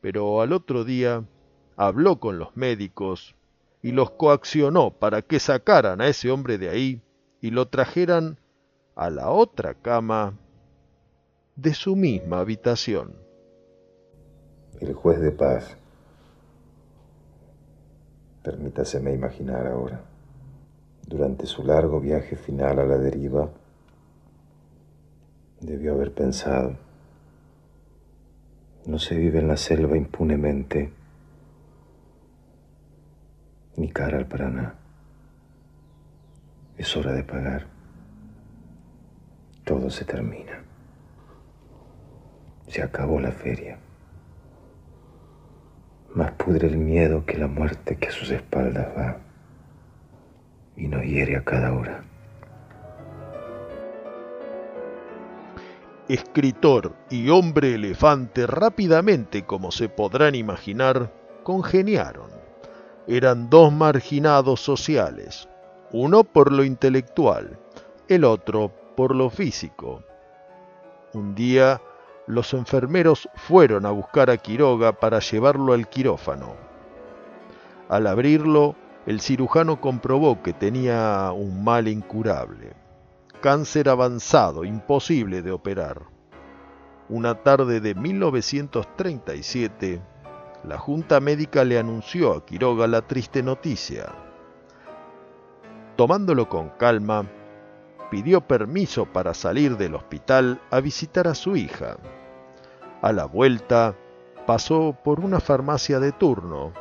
[0.00, 1.24] pero al otro día
[1.76, 3.34] habló con los médicos
[3.82, 7.02] y los coaccionó para que sacaran a ese hombre de ahí
[7.40, 8.38] y lo trajeran
[8.94, 10.34] a la otra cama
[11.56, 13.14] de su misma habitación.
[14.80, 15.79] El juez de paz.
[18.42, 20.00] Permítaseme imaginar ahora,
[21.06, 23.50] durante su largo viaje final a la deriva,
[25.60, 26.76] debió haber pensado,
[28.86, 30.90] no se vive en la selva impunemente,
[33.76, 34.74] ni cara al Paraná.
[36.78, 37.66] Es hora de pagar.
[39.64, 40.64] Todo se termina.
[42.68, 43.78] Se acabó la feria.
[46.50, 49.18] Pudre el miedo que la muerte que a sus espaldas va
[50.76, 52.02] y nos hiere a cada hora.
[56.08, 61.12] Escritor y hombre elefante rápidamente, como se podrán imaginar,
[61.44, 62.30] congeniaron.
[63.06, 65.48] Eran dos marginados sociales,
[65.92, 67.60] uno por lo intelectual,
[68.08, 70.02] el otro por lo físico.
[71.14, 71.80] Un día
[72.26, 76.54] los enfermeros fueron a buscar a Quiroga para llevarlo al quirófano.
[77.88, 78.76] Al abrirlo,
[79.06, 82.74] el cirujano comprobó que tenía un mal incurable,
[83.40, 86.02] cáncer avanzado, imposible de operar.
[87.08, 90.00] Una tarde de 1937,
[90.64, 94.12] la Junta Médica le anunció a Quiroga la triste noticia.
[95.96, 97.26] Tomándolo con calma,
[98.10, 101.96] pidió permiso para salir del hospital a visitar a su hija.
[103.02, 103.94] A la vuelta,
[104.46, 106.72] pasó por una farmacia de turno,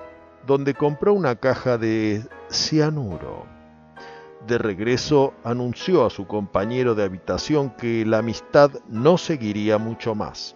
[0.45, 3.45] donde compró una caja de cianuro.
[4.47, 10.55] De regreso, anunció a su compañero de habitación que la amistad no seguiría mucho más.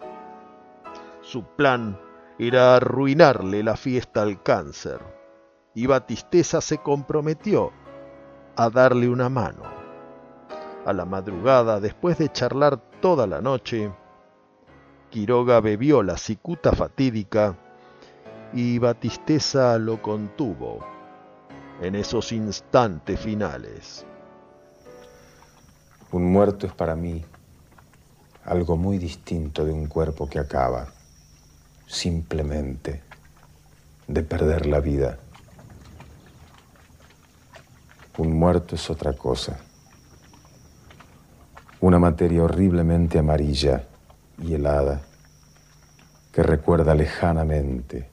[1.22, 2.00] Su plan
[2.40, 5.00] era arruinarle la fiesta al cáncer,
[5.76, 7.72] y Batisteza se comprometió
[8.56, 9.83] a darle una mano.
[10.86, 13.90] A la madrugada, después de charlar toda la noche,
[15.10, 17.56] Quiroga bebió la cicuta fatídica
[18.52, 20.80] y Batisteza lo contuvo
[21.82, 24.06] en esos instantes finales.
[26.12, 27.24] Un muerto es para mí
[28.44, 30.88] algo muy distinto de un cuerpo que acaba
[31.88, 33.04] simplemente
[34.08, 35.18] de perder la vida.
[38.18, 39.60] Un muerto es otra cosa.
[41.84, 43.84] Una materia horriblemente amarilla
[44.42, 45.02] y helada
[46.32, 48.10] que recuerda lejanamente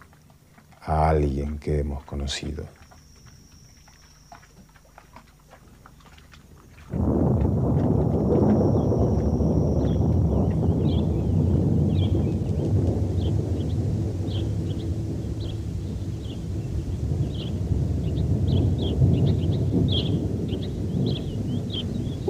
[0.82, 2.64] a alguien que hemos conocido.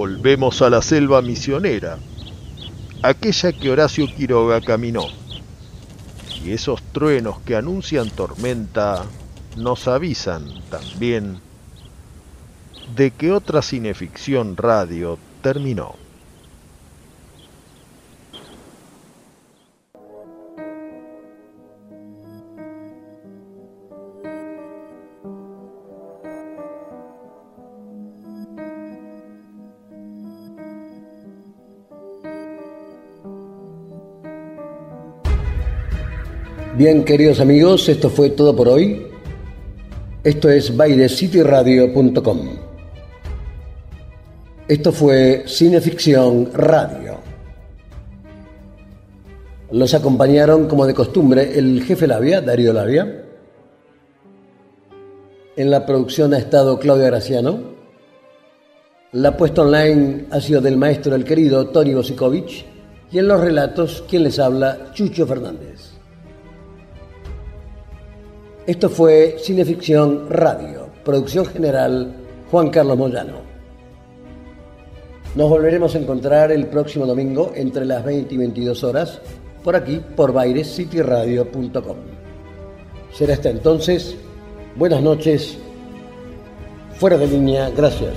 [0.00, 1.98] Volvemos a la selva misionera,
[3.02, 5.04] aquella que Horacio Quiroga caminó.
[6.42, 9.04] Y esos truenos que anuncian tormenta
[9.58, 11.40] nos avisan también
[12.96, 15.96] de que otra cineficción radio terminó.
[36.80, 39.06] Bien, queridos amigos, esto fue todo por hoy.
[40.24, 42.38] Esto es bailecityradio.com.
[44.66, 47.18] Esto fue Cineficción Radio.
[49.72, 53.26] Los acompañaron, como de costumbre, el jefe Labia, Darío Labia.
[55.56, 57.60] En la producción ha estado Claudia Graciano.
[59.12, 62.64] La puesta online ha sido del maestro el querido Tony Bosikovic.
[63.12, 65.89] Y en los relatos, quien les habla, Chucho Fernández.
[68.70, 72.14] Esto fue Cineficción Radio, producción general
[72.52, 73.40] Juan Carlos Moyano.
[75.34, 79.20] Nos volveremos a encontrar el próximo domingo entre las 20 y 22 horas
[79.64, 81.96] por aquí, por bairescityradio.com.
[83.12, 84.14] Será hasta entonces.
[84.76, 85.58] Buenas noches.
[86.94, 87.70] Fuera de línea.
[87.70, 88.14] Gracias.